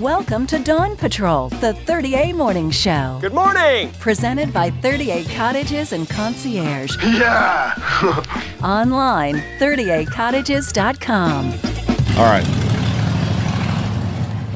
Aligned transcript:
Welcome 0.00 0.46
to 0.46 0.58
Dawn 0.58 0.96
Patrol, 0.96 1.50
the 1.50 1.74
30A 1.84 2.34
Morning 2.34 2.70
Show. 2.70 3.18
Good 3.20 3.34
morning. 3.34 3.92
Presented 3.98 4.50
by 4.50 4.70
30A 4.70 5.28
Cottages 5.36 5.92
and 5.92 6.08
Concierge. 6.08 6.96
Yeah. 7.04 7.74
Online, 8.64 9.34
30acottages.com. 9.58 11.52
All 12.16 12.24
right. 12.24 12.59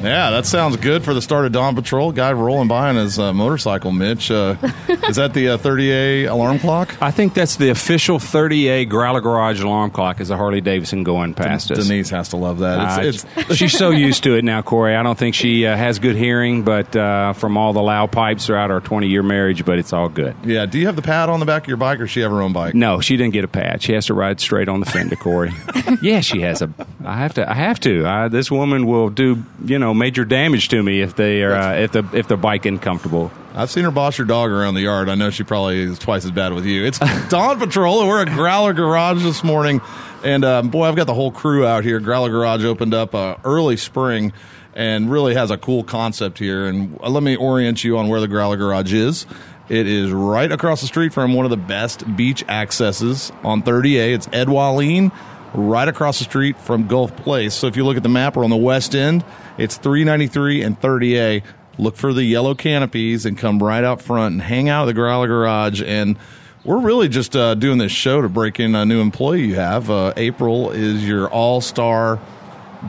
Yeah, 0.05 0.29
that 0.29 0.45
sounds 0.45 0.77
good 0.77 1.03
for 1.03 1.13
the 1.15 1.21
start 1.21 1.45
of 1.45 1.51
Dawn 1.51 1.73
Patrol. 1.75 2.11
Guy 2.11 2.31
rolling 2.33 2.67
by 2.67 2.89
on 2.89 2.95
his 2.95 3.17
uh, 3.17 3.33
motorcycle, 3.33 3.91
Mitch. 3.91 4.29
Uh, 4.29 4.55
is 5.07 5.15
that 5.15 5.33
the 5.33 5.49
uh, 5.49 5.57
30A 5.57 6.29
alarm 6.29 6.59
clock? 6.59 6.95
I 7.01 7.09
think 7.09 7.33
that's 7.33 7.55
the 7.55 7.69
official 7.69 8.19
30A 8.19 8.87
Growler 8.87 9.21
Garage 9.21 9.61
alarm 9.61 9.89
clock 9.89 10.21
is 10.21 10.29
a 10.29 10.37
Harley 10.37 10.61
Davidson 10.61 11.03
going 11.03 11.33
past 11.33 11.71
us. 11.71 11.87
Denise 11.87 12.11
has 12.11 12.29
to 12.29 12.37
love 12.37 12.59
that. 12.59 13.03
It's, 13.03 13.25
Uh, 13.25 13.27
it's, 13.37 13.55
she's 13.57 13.75
so 13.75 13.89
used 13.89 14.23
to 14.25 14.35
it 14.35 14.43
now, 14.45 14.61
Corey. 14.61 14.95
I 14.95 15.01
don't 15.01 15.17
think 15.17 15.33
she 15.33 15.65
uh, 15.65 15.75
has 15.75 15.97
good 15.97 16.15
hearing, 16.15 16.61
but 16.61 16.95
uh, 16.95 17.33
from 17.33 17.57
all 17.57 17.73
the 17.73 17.81
loud 17.81 18.11
pipes 18.11 18.45
throughout 18.45 18.69
our 18.69 18.81
20 18.81 19.07
year 19.07 19.23
marriage, 19.23 19.65
but 19.65 19.79
it's 19.79 19.91
all 19.91 20.07
good. 20.09 20.35
yeah. 20.45 20.67
Do 20.67 20.77
you 20.77 20.85
have 20.85 20.95
the 20.95 21.01
pad 21.01 21.29
on 21.29 21.39
the 21.39 21.45
back 21.47 21.63
of 21.63 21.67
your 21.67 21.77
bike, 21.77 21.99
or 21.99 22.05
she 22.07 22.19
have 22.19 22.29
her 22.31 22.41
own 22.43 22.53
bike? 22.53 22.75
No, 22.75 22.99
she 22.99 23.17
didn't 23.17 23.33
get 23.33 23.43
a 23.43 23.47
pad. 23.47 23.81
She 23.81 23.93
has 23.93 24.05
to 24.05 24.13
ride 24.13 24.39
straight 24.39 24.67
on 24.67 24.81
the 24.81 24.85
fender, 24.85 25.15
Corey. 25.15 25.51
yeah, 26.03 26.19
she 26.19 26.41
has 26.41 26.61
a. 26.61 26.69
I 27.03 27.17
have 27.17 27.33
to. 27.35 27.49
I 27.49 27.53
have 27.55 27.79
to. 27.81 28.05
I, 28.05 28.27
this 28.27 28.51
woman 28.51 28.85
will 28.85 29.09
do 29.09 29.43
you 29.65 29.79
know 29.79 29.94
major 29.95 30.25
damage 30.25 30.69
to 30.69 30.81
me 30.83 31.01
if 31.01 31.15
they 31.15 31.43
are 31.43 31.53
uh, 31.53 31.73
if 31.75 31.91
the 31.91 32.07
if 32.13 32.27
the 32.27 32.37
bike 32.37 32.65
isn't 32.65 32.79
comfortable. 32.79 33.31
I've 33.53 33.69
seen 33.69 33.85
her 33.85 33.91
boss 33.91 34.17
your 34.17 34.27
dog 34.27 34.51
around 34.51 34.73
the 34.73 34.81
yard. 34.81 35.07
I 35.07 35.15
know 35.15 35.29
she 35.29 35.43
probably 35.43 35.79
is 35.79 35.97
twice 35.97 36.25
as 36.25 36.31
bad 36.31 36.53
with 36.53 36.65
you. 36.65 36.85
It's 36.85 36.99
Dawn 37.29 37.57
Patrol, 37.57 38.01
and 38.01 38.09
we're 38.09 38.21
at 38.21 38.27
Growler 38.29 38.73
Garage 38.73 39.23
this 39.23 39.43
morning. 39.43 39.81
And 40.23 40.43
um, 40.43 40.69
boy, 40.69 40.85
I've 40.85 40.95
got 40.95 41.07
the 41.07 41.13
whole 41.13 41.31
crew 41.31 41.65
out 41.65 41.83
here. 41.83 41.99
Growler 41.99 42.29
Garage 42.29 42.65
opened 42.65 42.93
up 42.93 43.15
uh, 43.15 43.37
early 43.45 43.77
spring 43.77 44.33
and 44.73 45.09
really 45.09 45.35
has 45.35 45.51
a 45.51 45.57
cool 45.57 45.83
concept 45.83 46.37
here. 46.37 46.65
And 46.65 46.99
uh, 47.01 47.09
let 47.09 47.23
me 47.23 47.35
orient 47.35 47.83
you 47.83 47.97
on 47.97 48.09
where 48.09 48.19
the 48.19 48.27
Growler 48.27 48.57
Garage 48.57 48.93
is. 48.93 49.25
It 49.69 49.87
is 49.87 50.11
right 50.11 50.51
across 50.51 50.81
the 50.81 50.87
street 50.87 51.13
from 51.13 51.33
one 51.33 51.45
of 51.45 51.49
the 51.49 51.57
best 51.57 52.15
beach 52.15 52.43
accesses 52.47 53.31
on 53.43 53.63
30A. 53.63 54.13
It's 54.13 54.27
Ed 54.31 54.47
Walline, 54.47 55.11
right 55.55 55.87
across 55.87 56.19
the 56.19 56.25
street 56.25 56.57
from 56.57 56.87
Gulf 56.87 57.15
Place. 57.17 57.53
So 57.53 57.67
if 57.67 57.77
you 57.77 57.85
look 57.85 57.97
at 57.97 58.03
the 58.03 58.09
map, 58.09 58.35
we're 58.35 58.43
on 58.43 58.49
the 58.49 58.55
west 58.55 58.95
end. 58.95 59.23
It's 59.57 59.77
393 59.77 60.61
and 60.61 60.79
30A 60.79 61.43
look 61.77 61.95
for 61.95 62.13
the 62.13 62.23
yellow 62.23 62.55
canopies 62.55 63.25
and 63.25 63.37
come 63.37 63.61
right 63.61 63.83
out 63.83 64.01
front 64.01 64.33
and 64.33 64.41
hang 64.41 64.69
out 64.69 64.83
at 64.83 64.85
the 64.85 64.93
Growler 64.93 65.27
Garage. 65.27 65.81
And 65.81 66.17
we're 66.63 66.79
really 66.79 67.07
just 67.07 67.35
uh, 67.35 67.55
doing 67.55 67.77
this 67.77 67.91
show 67.91 68.21
to 68.21 68.29
break 68.29 68.59
in 68.59 68.75
a 68.75 68.85
new 68.85 69.01
employee 69.01 69.45
you 69.45 69.55
have. 69.55 69.89
Uh, 69.89 70.13
April 70.17 70.71
is 70.71 71.07
your 71.07 71.29
all 71.29 71.61
star 71.61 72.19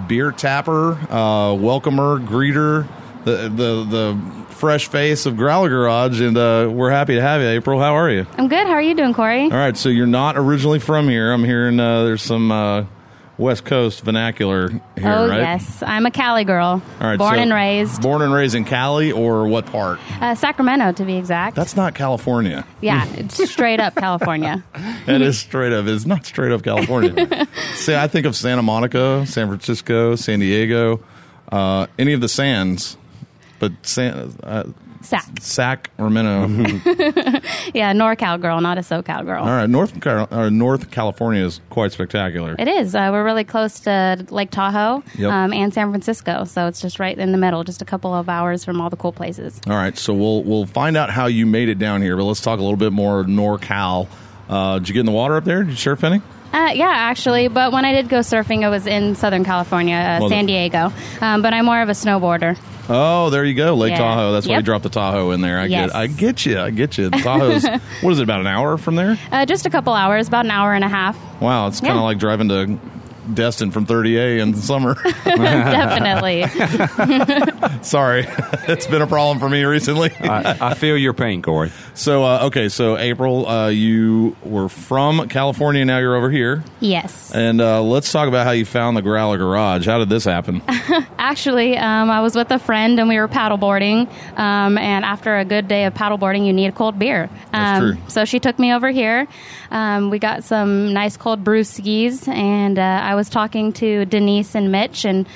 beer 0.08 0.32
tapper, 0.32 0.92
uh, 0.92 1.54
welcomer, 1.54 2.24
greeter, 2.26 2.88
the, 3.26 3.48
the, 3.48 3.84
the 3.84 4.46
fresh 4.50 4.88
face 4.88 5.26
of 5.26 5.36
Growler 5.36 5.68
Garage. 5.68 6.20
And 6.20 6.36
uh, 6.36 6.70
we're 6.72 6.90
happy 6.90 7.16
to 7.16 7.20
have 7.20 7.42
you, 7.42 7.48
April. 7.48 7.80
How 7.80 7.96
are 7.96 8.10
you? 8.10 8.24
I'm 8.38 8.48
good. 8.48 8.66
How 8.66 8.74
are 8.74 8.82
you 8.82 8.94
doing, 8.94 9.12
Corey? 9.12 9.42
All 9.42 9.50
right, 9.50 9.76
so 9.76 9.88
you're 9.88 10.06
not 10.06 10.38
originally 10.38 10.78
from 10.78 11.08
here. 11.08 11.32
I'm 11.32 11.44
hearing 11.44 11.78
uh, 11.80 12.04
there's 12.04 12.22
some 12.22 12.52
uh, 12.52 12.84
West 13.36 13.64
Coast 13.64 14.02
vernacular 14.02 14.68
here, 14.70 14.82
oh, 15.04 15.28
right? 15.28 15.40
yes. 15.40 15.82
I'm 15.84 16.06
a 16.06 16.12
Cali 16.12 16.44
girl. 16.44 16.80
All 17.00 17.06
right, 17.06 17.18
Born 17.18 17.34
so 17.34 17.40
and 17.40 17.52
raised. 17.52 18.00
Born 18.00 18.22
and 18.22 18.32
raised 18.32 18.54
in 18.54 18.64
Cali, 18.64 19.10
or 19.10 19.48
what 19.48 19.66
part? 19.66 19.98
Uh, 20.22 20.36
Sacramento, 20.36 20.92
to 20.92 21.04
be 21.04 21.16
exact. 21.16 21.56
That's 21.56 21.74
not 21.74 21.96
California. 21.96 22.64
yeah, 22.80 23.06
it's 23.14 23.50
straight 23.50 23.80
up 23.80 23.94
California. 23.96 24.64
That 25.06 25.22
is 25.22 25.38
straight 25.38 25.72
up. 25.72 25.86
It's 25.86 26.04
not 26.06 26.26
straight 26.26 26.50
up 26.50 26.62
California. 26.64 27.46
See, 27.74 27.94
I 27.94 28.08
think 28.08 28.26
of 28.26 28.34
Santa 28.34 28.62
Monica, 28.62 29.24
San 29.26 29.46
Francisco, 29.46 30.16
San 30.16 30.40
Diego, 30.40 31.00
uh, 31.52 31.86
any 31.96 32.12
of 32.12 32.20
the 32.20 32.28
sands, 32.28 32.96
but 33.58 33.72
San, 33.82 34.34
uh, 34.42 34.64
Sac. 35.02 35.24
Sacramento. 35.40 36.48
Yeah, 37.74 37.92
NorCal 37.92 38.40
girl, 38.40 38.60
not 38.60 38.78
a 38.78 38.80
SoCal 38.80 39.24
girl. 39.24 39.42
All 39.42 39.48
right, 39.50 39.68
North 39.68 40.00
Car- 40.00 40.28
uh, 40.30 40.48
North 40.48 40.90
California 40.90 41.44
is 41.44 41.60
quite 41.70 41.92
spectacular. 41.92 42.54
It 42.58 42.68
is. 42.68 42.94
Uh, 42.94 43.08
we're 43.12 43.24
really 43.24 43.44
close 43.44 43.80
to 43.80 44.24
Lake 44.30 44.50
Tahoe 44.50 45.02
Yep. 45.18 45.30
um, 45.30 45.52
and 45.52 45.74
San 45.74 45.90
Francisco, 45.90 46.44
so 46.44 46.66
it's 46.66 46.80
just 46.80 46.98
right 46.98 47.16
in 47.18 47.32
the 47.32 47.38
middle, 47.38 47.64
just 47.64 47.82
a 47.82 47.84
couple 47.84 48.14
of 48.14 48.28
hours 48.28 48.64
from 48.64 48.80
all 48.80 48.88
the 48.90 48.96
cool 48.96 49.12
places. 49.12 49.60
All 49.66 49.74
right, 49.74 49.96
so 49.98 50.14
we'll 50.14 50.42
we'll 50.44 50.66
find 50.66 50.96
out 50.96 51.10
how 51.10 51.26
you 51.26 51.44
made 51.46 51.68
it 51.68 51.78
down 51.78 52.02
here, 52.02 52.16
but 52.16 52.24
let's 52.24 52.40
talk 52.40 52.58
a 52.58 52.62
little 52.62 52.76
bit 52.78 52.92
more 52.92 53.24
NorCal. 53.24 54.08
Uh, 54.48 54.78
did 54.78 54.88
you 54.88 54.94
get 54.94 55.00
in 55.00 55.06
the 55.06 55.12
water 55.12 55.36
up 55.36 55.44
there? 55.44 55.62
Did 55.64 55.70
you 55.70 55.76
surf 55.76 56.04
any? 56.04 56.22
Uh, 56.52 56.70
yeah, 56.74 56.90
actually, 56.90 57.48
but 57.48 57.72
when 57.72 57.84
I 57.84 57.92
did 57.92 58.08
go 58.08 58.20
surfing, 58.20 58.62
it 58.62 58.68
was 58.70 58.86
in 58.86 59.14
Southern 59.14 59.44
California, 59.44 59.96
uh, 59.96 60.18
Well, 60.20 60.28
San 60.30 60.46
Diego. 60.46 60.92
Um, 61.20 61.42
but 61.42 61.52
I'm 61.52 61.64
more 61.66 61.82
of 61.82 61.88
a 61.88 61.92
snowboarder. 61.92 62.56
Oh, 62.88 63.30
there 63.30 63.44
you 63.44 63.54
go, 63.54 63.74
Lake 63.74 63.90
Yeah. 63.90 63.98
Tahoe. 63.98 64.32
That's 64.32 64.46
why 64.46 64.56
you 64.56 64.62
dropped 64.62 64.84
the 64.84 64.88
Tahoe 64.90 65.32
in 65.32 65.40
there. 65.40 65.58
I 65.58 65.66
Yes. 65.66 65.90
get, 65.90 65.96
I 65.96 66.06
get 66.06 66.46
you, 66.46 66.60
I 66.60 66.70
get 66.70 66.96
you. 66.96 67.10
Tahoe's 67.10 67.64
what 68.00 68.10
is 68.12 68.20
it? 68.20 68.22
About 68.22 68.40
an 68.40 68.46
hour 68.46 68.78
from 68.78 68.94
there? 68.94 69.18
Uh, 69.32 69.44
just 69.44 69.66
a 69.66 69.70
couple 69.70 69.92
hours, 69.92 70.28
about 70.28 70.44
an 70.44 70.52
hour 70.52 70.72
and 70.72 70.84
a 70.84 70.88
half. 70.88 71.18
Wow, 71.40 71.66
it's 71.66 71.80
kind 71.80 71.92
of 71.92 71.96
Yeah. 71.98 72.02
like 72.02 72.18
driving 72.18 72.48
to 72.48 72.78
Destin 73.34 73.70
from 73.70 73.86
30A 73.86 74.40
in 74.40 74.52
the 74.52 74.58
summer. 74.58 74.94
Definitely. 75.24 76.44
Sorry, 77.82 78.26
it's 78.68 78.86
been 78.86 79.02
a 79.02 79.06
problem 79.06 79.38
for 79.38 79.48
me 79.48 79.64
recently. 79.64 80.12
I, 80.20 80.70
I 80.70 80.74
feel 80.74 80.96
your 80.96 81.12
pain, 81.14 81.42
Corey. 81.42 81.70
so, 81.94 82.24
uh, 82.24 82.44
okay, 82.46 82.68
so 82.68 82.96
April, 82.96 83.46
uh, 83.48 83.68
you 83.68 84.36
were 84.42 84.68
from 84.68 85.28
California, 85.28 85.84
now 85.84 85.98
you're 85.98 86.16
over 86.16 86.30
here, 86.30 86.64
yes. 86.80 87.32
and 87.34 87.60
uh, 87.60 87.82
let's 87.82 88.10
talk 88.12 88.28
about 88.28 88.46
how 88.46 88.52
you 88.52 88.64
found 88.64 88.96
the 88.96 89.02
Growler 89.02 89.38
Garage. 89.38 89.86
How 89.86 89.98
did 89.98 90.08
this 90.08 90.24
happen? 90.24 90.62
Actually, 91.18 91.76
um, 91.76 92.10
I 92.10 92.20
was 92.20 92.34
with 92.36 92.50
a 92.50 92.58
friend 92.58 92.98
and 93.00 93.08
we 93.08 93.18
were 93.18 93.28
paddleboarding. 93.28 94.08
Um, 94.38 94.78
and 94.78 95.04
after 95.04 95.36
a 95.36 95.44
good 95.44 95.68
day 95.68 95.84
of 95.84 95.94
paddleboarding, 95.94 96.46
you 96.46 96.52
need 96.52 96.66
a 96.68 96.72
cold 96.72 96.98
beer. 96.98 97.28
That's 97.52 97.80
Um, 97.80 97.92
true. 97.94 98.02
So 98.08 98.24
she 98.24 98.38
took 98.40 98.58
me 98.58 98.72
over 98.72 98.90
here. 98.90 99.26
Um, 99.70 100.10
we 100.10 100.18
got 100.20 100.44
some 100.44 100.92
nice 100.92 101.16
cold 101.16 101.42
brewskis, 101.42 102.28
and 102.28 102.78
uh, 102.78 102.82
I 102.82 103.15
was 103.16 103.28
talking 103.28 103.72
to 103.74 104.04
Denise 104.04 104.54
and 104.54 104.70
Mitch, 104.70 105.04
and 105.04 105.26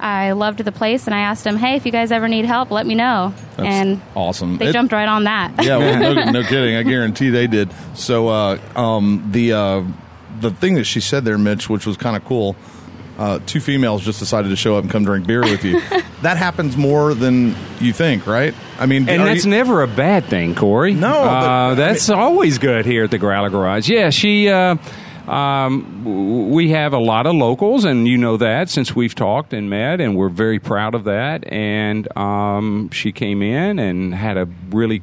I 0.00 0.32
loved 0.32 0.58
the 0.58 0.72
place. 0.72 1.06
And 1.06 1.14
I 1.14 1.20
asked 1.20 1.44
them, 1.44 1.56
"Hey, 1.56 1.76
if 1.76 1.86
you 1.86 1.92
guys 1.92 2.10
ever 2.10 2.26
need 2.28 2.44
help, 2.44 2.70
let 2.72 2.84
me 2.86 2.94
know." 2.96 3.32
That's 3.56 3.68
and 3.68 4.00
awesome. 4.16 4.58
they 4.58 4.66
It- 4.68 4.72
jumped 4.72 4.92
right 4.92 5.08
on 5.08 5.24
that. 5.24 5.52
yeah, 5.64 5.76
well, 5.78 6.14
no, 6.14 6.30
no 6.32 6.42
kidding. 6.42 6.74
I 6.76 6.82
guarantee 6.82 7.30
they 7.30 7.46
did. 7.46 7.70
So, 7.94 8.28
uh, 8.28 8.58
um, 8.74 9.28
the 9.30 9.52
uh, 9.52 9.82
the 10.40 10.50
thing 10.50 10.74
that 10.74 10.84
she 10.84 11.00
said 11.00 11.24
there, 11.24 11.38
Mitch, 11.38 11.70
which 11.70 11.86
was 11.86 11.96
kind 11.96 12.16
of 12.16 12.24
cool. 12.24 12.56
Uh, 13.18 13.38
two 13.46 13.60
females 13.60 14.04
just 14.04 14.18
decided 14.18 14.50
to 14.50 14.56
show 14.56 14.76
up 14.76 14.82
and 14.82 14.90
come 14.92 15.02
drink 15.02 15.26
beer 15.26 15.40
with 15.40 15.64
you. 15.64 15.80
that 16.20 16.36
happens 16.36 16.76
more 16.76 17.14
than 17.14 17.56
you 17.80 17.90
think, 17.94 18.26
right? 18.26 18.52
I 18.78 18.84
mean, 18.84 19.08
And 19.08 19.22
that's 19.22 19.46
you- 19.46 19.50
never 19.52 19.80
a 19.82 19.86
bad 19.88 20.26
thing, 20.26 20.54
Corey. 20.54 20.92
No, 20.92 21.08
but, 21.12 21.28
I 21.30 21.70
uh, 21.70 21.74
that's 21.76 22.10
always 22.10 22.58
good 22.58 22.84
here 22.84 23.04
at 23.04 23.10
the 23.10 23.16
Growler 23.16 23.48
Garage. 23.48 23.88
Yeah, 23.88 24.10
she. 24.10 24.50
Um, 25.28 26.50
we 26.52 26.70
have 26.70 26.92
a 26.92 26.98
lot 26.98 27.26
of 27.26 27.34
locals, 27.34 27.84
and 27.84 28.06
you 28.06 28.16
know 28.16 28.36
that 28.36 28.68
since 28.68 28.94
we've 28.94 29.14
talked 29.14 29.52
and 29.52 29.68
met, 29.68 30.00
and 30.00 30.16
we're 30.16 30.28
very 30.28 30.58
proud 30.58 30.94
of 30.94 31.04
that. 31.04 31.50
And 31.52 32.06
um, 32.16 32.90
she 32.90 33.12
came 33.12 33.42
in 33.42 33.78
and 33.78 34.14
had 34.14 34.36
a 34.36 34.46
really 34.70 35.02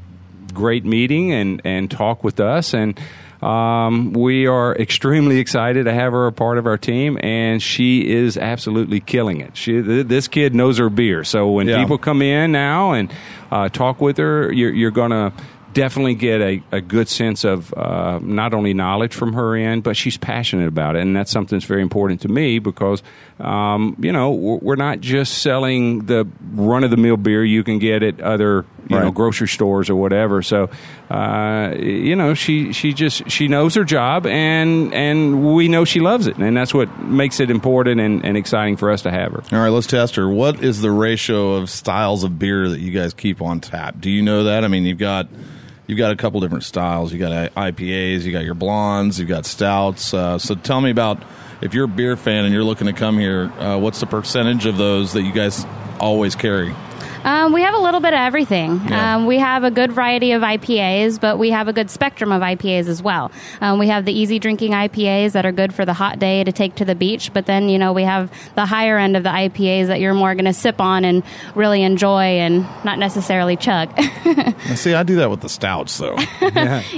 great 0.54 0.86
meeting 0.86 1.32
and 1.34 1.62
and 1.66 1.90
talk 1.92 2.24
with 2.24 2.40
us 2.40 2.74
and. 2.74 3.00
Um, 3.42 4.14
we 4.14 4.48
are 4.48 4.74
extremely 4.74 5.40
excited 5.40 5.84
to 5.84 5.94
have 5.94 6.14
her 6.14 6.28
a 6.28 6.32
part 6.32 6.58
of 6.58 6.66
our 6.66 6.78
team, 6.78 7.18
and 7.22 7.62
she 7.62 8.10
is 8.10 8.38
absolutely 8.38 9.02
killing 9.02 9.42
it. 9.42 9.58
She, 9.58 9.82
th- 9.82 10.08
this 10.08 10.30
kid 10.30 10.56
knows 10.56 10.78
her 10.78 10.90
beer, 10.90 11.26
so 11.26 11.50
when 11.52 11.68
Yeah. 11.68 11.78
people 11.82 11.98
come 11.98 12.22
in 12.22 12.54
now 12.54 12.94
and 12.94 13.12
uh, 13.52 13.68
talk 13.68 14.00
with 14.00 14.16
her, 14.16 14.50
you're, 14.54 14.72
you're 14.74 14.92
going 14.92 15.12
to 15.12 15.34
definitely 15.74 16.16
get 16.16 16.42
a, 16.42 16.64
a 16.72 16.82
good 16.82 17.08
sense 17.08 17.44
of 17.44 17.74
uh, 17.74 18.20
not 18.22 18.54
only 18.54 18.74
knowledge 18.74 19.14
from 19.14 19.34
her 19.34 19.56
end, 19.56 19.84
but 19.84 19.98
she's 19.98 20.18
passionate 20.18 20.68
about 20.68 20.96
it, 20.96 21.02
and 21.02 21.16
that's 21.16 21.32
something 21.32 21.58
that's 21.58 21.68
very 21.68 21.82
important 21.82 22.22
to 22.22 22.28
me 22.28 22.60
because 22.60 23.04
um, 23.40 23.96
you 24.00 24.12
know 24.12 24.32
we're 24.32 24.76
not 24.76 25.00
just 25.00 25.42
selling 25.42 26.06
the 26.06 26.28
run 26.52 26.84
of 26.84 26.92
the 26.92 26.98
mill 26.98 27.18
beer 27.18 27.44
you 27.44 27.64
can 27.64 27.80
get 27.80 28.04
at 28.04 28.22
other 28.22 28.66
you 28.90 29.00
know 29.00 29.12
grocery 29.12 29.48
stores 29.48 29.90
or 29.90 29.96
whatever. 29.96 30.42
So 30.42 30.70
uh, 31.10 31.74
you 31.78 32.16
know 32.16 32.34
she 32.34 32.74
she 32.74 32.94
just 32.94 33.30
she 33.30 33.48
knows 33.48 33.76
her 33.76 33.84
job, 33.84 34.26
and 34.26 34.94
and 34.94 35.56
we 35.56 35.68
know 35.68 35.86
she 35.86 36.00
loves 36.00 36.28
it, 36.28 36.38
and 36.38 36.56
that's 36.56 36.74
what 36.74 37.00
makes 37.00 37.40
it 37.40 37.50
important 37.50 38.00
and, 38.00 38.26
and 38.26 38.38
exciting 38.38 38.78
for 38.78 38.92
us 38.92 39.02
to 39.04 39.12
have 39.12 39.32
her. 39.32 39.44
All 39.52 39.64
right, 39.64 39.70
let's 39.70 39.88
test 39.88 40.16
her. 40.16 40.28
What 40.28 40.64
is 40.64 40.82
the 40.82 40.92
ratio 40.92 41.54
of 41.54 41.70
styles 41.70 42.24
of 42.24 42.38
beer 42.38 42.70
that 42.70 42.80
you 42.80 42.92
guys 42.92 43.14
keep 43.14 43.42
on 43.42 43.60
tap? 43.60 44.00
Do 44.00 44.10
you 44.10 44.22
know 44.22 44.46
that? 44.46 44.64
I 44.64 44.68
mean, 44.68 44.86
you've 44.86 44.98
got 44.98 45.28
you've 45.88 45.98
got 45.98 46.12
a 46.12 46.16
couple 46.16 46.40
different 46.40 46.64
styles. 46.64 47.12
You 47.12 47.20
got 47.20 47.54
IPAs, 47.54 48.22
you 48.24 48.32
got 48.32 48.46
your 48.46 48.56
blondes, 48.56 49.20
you've 49.20 49.30
got 49.30 49.46
stouts. 49.46 50.14
Uh, 50.14 50.38
so 50.38 50.56
tell 50.56 50.82
me 50.82 50.90
about 50.90 51.22
if 51.62 51.74
you're 51.74 51.86
a 51.86 51.90
beer 51.90 52.16
fan 52.18 52.46
and 52.46 52.54
you're 52.54 52.64
looking 52.64 52.88
to 52.88 52.94
come 52.94 53.18
here. 53.18 53.52
Uh, 53.58 53.78
what's 53.78 54.00
the 54.00 54.06
percentage 54.06 54.66
of 54.66 54.78
those 54.78 55.14
that 55.14 55.24
you 55.24 55.32
guys 55.32 55.66
always 56.00 56.36
carry? 56.36 56.74
Um, 57.24 57.54
we 57.54 57.62
have 57.62 57.74
a 57.74 57.78
little 57.80 58.00
bit 58.00 58.14
of 58.14 58.20
everything. 58.20 58.82
Yeah. 58.88 59.16
Um, 59.16 59.26
we 59.26 59.38
have 59.40 59.64
a 59.64 59.72
good 59.72 59.92
variety 59.94 60.32
of 60.34 60.42
IPAs, 60.42 61.20
but 61.20 61.38
we 61.40 61.52
have 61.52 61.68
a 61.68 61.74
good 61.74 61.90
spectrum 61.90 62.32
of 62.32 62.42
IPAs 62.42 62.88
as 62.88 63.02
well. 63.02 63.32
Um, 63.62 63.80
we 63.80 63.88
have 63.88 64.06
the 64.06 64.12
easy 64.12 64.40
drinking 64.40 64.72
IPAs 64.72 65.32
that 65.34 65.46
are 65.46 65.52
good 65.52 65.74
for 65.74 65.86
the 65.86 65.94
hot 65.94 66.20
day 66.20 66.44
to 66.44 66.52
take 66.52 66.76
to 66.76 66.86
the 66.86 66.96
beach, 66.96 67.32
but 67.34 67.46
then, 67.46 67.70
you 67.70 67.78
know, 67.78 67.94
we 67.94 68.04
have 68.04 68.32
the 68.56 68.66
higher 68.66 68.98
end 68.98 69.16
of 69.16 69.24
the 69.24 69.30
IPAs 69.30 69.88
that 69.88 70.00
you're 70.00 70.14
more 70.14 70.36
going 70.36 70.46
to 70.46 70.54
sip 70.54 70.82
on 70.82 71.06
and 71.06 71.24
really 71.56 71.82
enjoy 71.84 72.24
and 72.40 72.62
not 72.84 73.00
necessarily 73.00 73.56
chug. 73.56 73.90
See, 74.76 74.94
I 74.94 75.04
do 75.04 75.16
that 75.18 75.30
with 75.30 75.42
the 75.42 75.50
stouts, 75.50 75.98
though. 75.98 76.16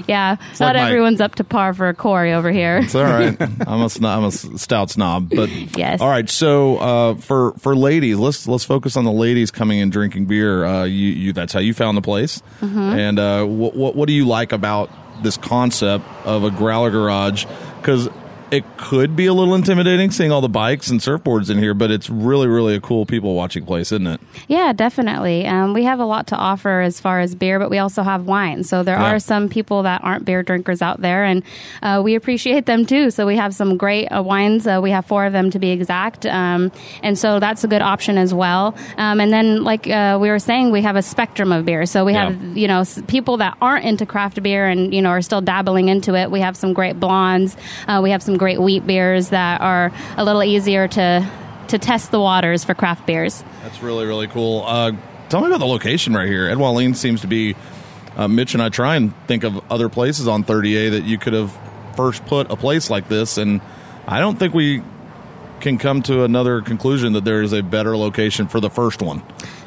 yeah, 0.07 0.38
like 0.39 0.60
not 0.60 0.75
my- 0.75 0.88
everyone's 0.88 1.22
up 1.22 1.36
to 1.36 1.44
par 1.44 1.74
for 1.74 1.89
a 1.89 1.94
Corey 1.94 2.33
over 2.33 2.51
here. 2.51 2.77
It's 2.77 2.95
all 2.95 3.04
right. 3.04 3.36
I'm 3.68 3.81
a 3.81 3.89
snob, 3.89 4.18
I'm 4.18 4.24
a 4.24 4.27
s- 4.27 4.48
stout 4.62 4.89
snob, 4.89 5.30
but 5.30 5.50
Yes. 5.77 6.00
All 6.01 6.10
right. 6.10 6.30
So 6.30 6.77
uh, 6.77 7.16
for 7.16 7.51
for 7.60 7.75
ladies, 7.75 8.18
let's 8.18 8.48
let's 8.48 8.63
focus 8.63 8.95
on 8.95 9.04
the 9.04 9.12
ladies 9.12 9.51
coming 9.51 9.81
and 9.81 9.92
drinking 9.92 10.14
beer. 10.23 10.63
Uh, 10.63 10.85
you, 10.85 11.09
you 11.09 11.33
that's 11.33 11.51
how 11.51 11.59
you 11.59 11.73
found 11.73 11.97
the 11.97 12.01
place. 12.01 12.41
Mm-hmm. 12.62 12.79
And 12.79 13.19
uh, 13.19 13.44
what, 13.44 13.75
what 13.75 13.95
what 13.97 14.07
do 14.07 14.13
you 14.13 14.25
like 14.25 14.53
about 14.53 14.89
this 15.21 15.35
concept 15.35 16.06
of 16.23 16.45
a 16.45 16.51
growler 16.51 16.91
garage? 16.91 17.45
Because 17.81 18.07
it 18.51 18.63
could 18.77 19.15
be 19.15 19.25
a 19.25 19.33
little 19.33 19.56
intimidating 19.56 20.12
seeing 20.12 20.31
all 20.31 20.42
the 20.42 20.50
bikes 20.50 20.89
and 20.89 21.00
surfboards 21.00 21.50
in 21.50 21.57
here, 21.57 21.74
but 21.74 21.92
it's 21.92 22.09
really 22.09 22.47
really 22.47 22.75
a 22.75 22.80
cool 22.81 23.06
people 23.06 23.33
watching 23.36 23.65
place, 23.65 23.92
isn't 23.92 24.07
it? 24.07 24.21
Yeah, 24.47 24.71
definitely. 24.74 25.47
Um, 25.47 25.74
we 25.74 25.83
have 25.83 26.00
a 26.00 26.06
lot 26.06 26.27
to 26.27 26.36
offer 26.36 26.81
as 26.81 27.00
far 27.00 27.19
as 27.19 27.33
beer, 27.36 27.59
but 27.59 27.69
we 27.69 27.77
also 27.80 28.03
have 28.03 28.25
wine. 28.25 28.63
So 28.63 28.83
there 28.83 28.97
Yeah. 29.00 29.13
are 29.15 29.19
some 29.19 29.50
people 29.50 29.83
that 29.83 30.01
aren't 30.03 30.25
beer 30.25 30.44
drinkers 30.44 30.81
out 30.81 31.01
there, 31.01 31.24
and 31.25 31.44
uh, 31.81 32.01
we 32.03 32.15
appreciate 32.15 32.65
them 32.65 32.86
too. 32.86 33.09
So 33.09 33.25
we 33.25 33.36
have 33.38 33.53
some 33.56 33.77
great 33.77 34.07
uh, 34.07 34.21
wines. 34.24 34.68
Uh, 34.68 34.80
we 34.81 34.91
have 34.91 35.06
four 35.06 35.25
of 35.25 35.33
them 35.33 35.50
to 35.51 35.59
be 35.59 35.71
exact, 35.71 36.25
um, 36.25 36.71
and 37.03 37.18
so 37.18 37.39
that's 37.39 37.63
a 37.63 37.68
good 37.68 37.81
option 37.81 38.18
as 38.18 38.33
well. 38.33 38.75
Um, 38.98 39.19
and 39.19 39.33
then, 39.33 39.63
like 39.63 39.88
uh, 39.88 40.18
we 40.21 40.30
were 40.30 40.39
saying, 40.39 40.71
we 40.71 40.81
have 40.83 40.95
a 40.95 41.01
spectrum 41.01 41.51
of 41.51 41.65
beer. 41.65 41.86
So 41.86 42.06
we 42.06 42.13
Yeah. 42.13 42.30
have 42.31 42.57
you 42.57 42.68
know 42.68 42.81
s- 42.81 43.01
people 43.07 43.38
that 43.38 43.57
aren't 43.62 43.86
into 43.86 44.06
craft 44.06 44.41
beer 44.44 44.65
and 44.68 44.94
you 44.94 45.01
know 45.01 45.09
are 45.09 45.21
still 45.21 45.41
dabbling 45.41 45.89
into 45.89 46.15
it. 46.15 46.30
We 46.31 46.39
have 46.41 46.56
some 46.56 46.74
great 46.74 47.00
blondes. 47.00 47.57
Uh, 47.88 48.00
we 48.03 48.12
have 48.12 48.21
some 48.24 48.38
great 48.45 48.62
wheat 48.62 48.86
beers 48.86 49.30
that 49.30 49.59
are 49.59 49.92
a 50.18 50.24
little 50.24 50.44
easier 50.44 50.88
to 50.88 51.27
to 51.68 51.80
test 51.80 52.12
the 52.12 52.19
waters 52.19 52.63
for 52.63 52.75
craft 52.75 53.07
beers. 53.07 53.44
That's 53.63 53.81
really 53.81 54.06
really 54.06 54.27
cool. 54.27 54.63
Uh, 54.68 54.92
tell 55.30 55.42
me 55.42 55.47
about 55.47 55.62
the 55.62 55.65
location 55.65 56.13
right 56.13 56.27
here. 56.27 56.47
Ed 56.47 56.59
Walline 56.59 56.95
seems 56.95 57.21
to 57.21 57.27
be. 57.27 57.56
Uh, 58.15 58.30
Mitch 58.30 58.53
and 58.53 58.63
I 58.63 58.69
try 58.69 58.95
and 58.95 59.13
think 59.27 59.44
of 59.44 59.59
other 59.69 59.89
places 59.89 60.25
on 60.25 60.45
30A 60.45 60.92
that 60.92 61.03
you 61.03 61.18
could 61.18 61.33
have 61.33 61.51
first 61.97 62.25
put 62.27 62.50
a 62.50 62.56
place 62.56 62.89
like 62.89 63.09
this, 63.09 63.38
and 63.38 63.59
I 64.07 64.19
don't 64.19 64.38
think 64.39 64.53
we 64.53 64.83
can 65.59 65.77
come 65.77 66.01
to 66.03 66.24
another 66.24 66.62
conclusion 66.62 67.13
that 67.13 67.25
there 67.25 67.41
is 67.41 67.51
a 67.51 67.62
better 67.62 67.98
location 67.98 68.48
for 68.48 68.62
the 68.62 68.69
first 68.69 69.01
one. 69.01 69.21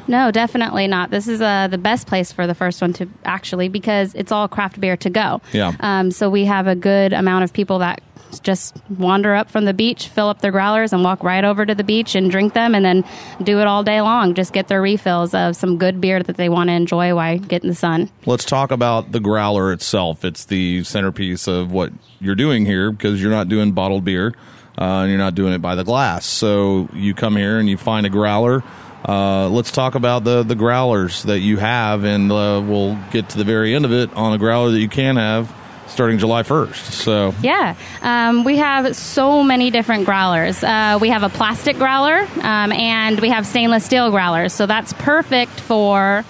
No, 0.09 0.31
definitely 0.31 0.87
not. 0.87 1.11
This 1.11 1.27
is 1.27 1.39
uh, 1.39 1.67
the 1.67 1.77
best 1.77 2.07
place 2.07 2.31
for 2.31 2.47
the 2.47 2.55
first 2.55 2.81
one 2.81 2.93
to 2.93 3.07
actually 3.25 3.69
because 3.69 4.15
it's 4.15 4.31
all 4.31 4.47
craft 4.47 4.81
beer 4.81 4.97
to 4.97 5.09
go. 5.11 5.39
Yeah. 5.53 5.73
Um, 5.79 6.09
so 6.09 6.31
we 6.31 6.45
have 6.45 6.65
a 6.65 6.75
good 6.75 7.13
amount 7.13 7.43
of 7.43 7.53
people 7.53 7.77
that 7.79 8.01
just 8.43 8.75
wander 8.89 9.33
up 9.33 9.49
from 9.49 9.65
the 9.65 9.73
beach, 9.73 10.07
fill 10.09 10.29
up 10.29 10.41
their 10.41 10.51
growlers, 10.51 10.93
and 10.93 11.03
walk 11.03 11.23
right 11.23 11.43
over 11.43 11.65
to 11.65 11.73
the 11.73 11.83
beach 11.83 12.15
and 12.15 12.29
drink 12.29 12.53
them, 12.53 12.75
and 12.75 12.85
then 12.85 13.03
do 13.43 13.59
it 13.59 13.67
all 13.67 13.83
day 13.83 14.01
long. 14.01 14.35
Just 14.35 14.53
get 14.53 14.67
their 14.67 14.81
refills 14.81 15.33
of 15.33 15.55
some 15.55 15.77
good 15.77 15.99
beer 15.99 16.21
that 16.21 16.37
they 16.37 16.49
want 16.49 16.69
to 16.69 16.73
enjoy 16.73 17.15
while 17.15 17.39
getting 17.39 17.69
the 17.69 17.75
sun. 17.75 18.09
Let's 18.25 18.45
talk 18.45 18.71
about 18.71 19.11
the 19.11 19.19
growler 19.19 19.73
itself. 19.73 20.23
It's 20.23 20.45
the 20.45 20.83
centerpiece 20.83 21.47
of 21.47 21.71
what 21.71 21.91
you're 22.19 22.35
doing 22.35 22.65
here 22.65 22.91
because 22.91 23.21
you're 23.21 23.31
not 23.31 23.49
doing 23.49 23.71
bottled 23.71 24.05
beer 24.05 24.35
uh, 24.77 25.01
and 25.01 25.09
you're 25.09 25.19
not 25.19 25.35
doing 25.35 25.53
it 25.53 25.61
by 25.61 25.75
the 25.75 25.83
glass. 25.83 26.25
So 26.25 26.89
you 26.93 27.13
come 27.13 27.35
here 27.35 27.59
and 27.59 27.67
you 27.69 27.77
find 27.77 28.05
a 28.05 28.09
growler. 28.09 28.63
Uh, 29.07 29.49
let's 29.49 29.71
talk 29.71 29.95
about 29.95 30.23
the, 30.25 30.43
the 30.43 30.55
growlers 30.55 31.23
that 31.23 31.39
you 31.39 31.55
have, 31.55 32.03
and 32.03 32.29
uh, 32.29 32.61
we'll 32.63 32.99
get 33.11 33.29
to 33.29 33.37
the 33.37 33.45
very 33.45 33.73
end 33.73 33.85
of 33.85 33.93
it 33.93 34.13
on 34.13 34.33
a 34.33 34.37
growler 34.37 34.71
that 34.71 34.79
you 34.79 34.89
can 34.89 35.15
have 35.15 35.49
starting 35.89 36.17
July 36.17 36.43
1st. 36.43 36.75
So 36.91 37.33
Yeah, 37.41 37.75
um, 38.01 38.43
we 38.43 38.57
have 38.57 38.95
so 38.95 39.43
many 39.43 39.71
different 39.71 40.05
growlers. 40.05 40.63
Uh, 40.63 40.97
we 41.01 41.09
have 41.09 41.23
a 41.23 41.29
plastic 41.29 41.77
growler 41.77 42.27
um, 42.41 42.71
and 42.71 43.19
we 43.19 43.29
have 43.29 43.45
stainless 43.45 43.85
steel 43.85 44.09
growlers. 44.11 44.53
So 44.53 44.65
that's 44.65 44.93
perfect 44.93 45.59
for 45.59 46.23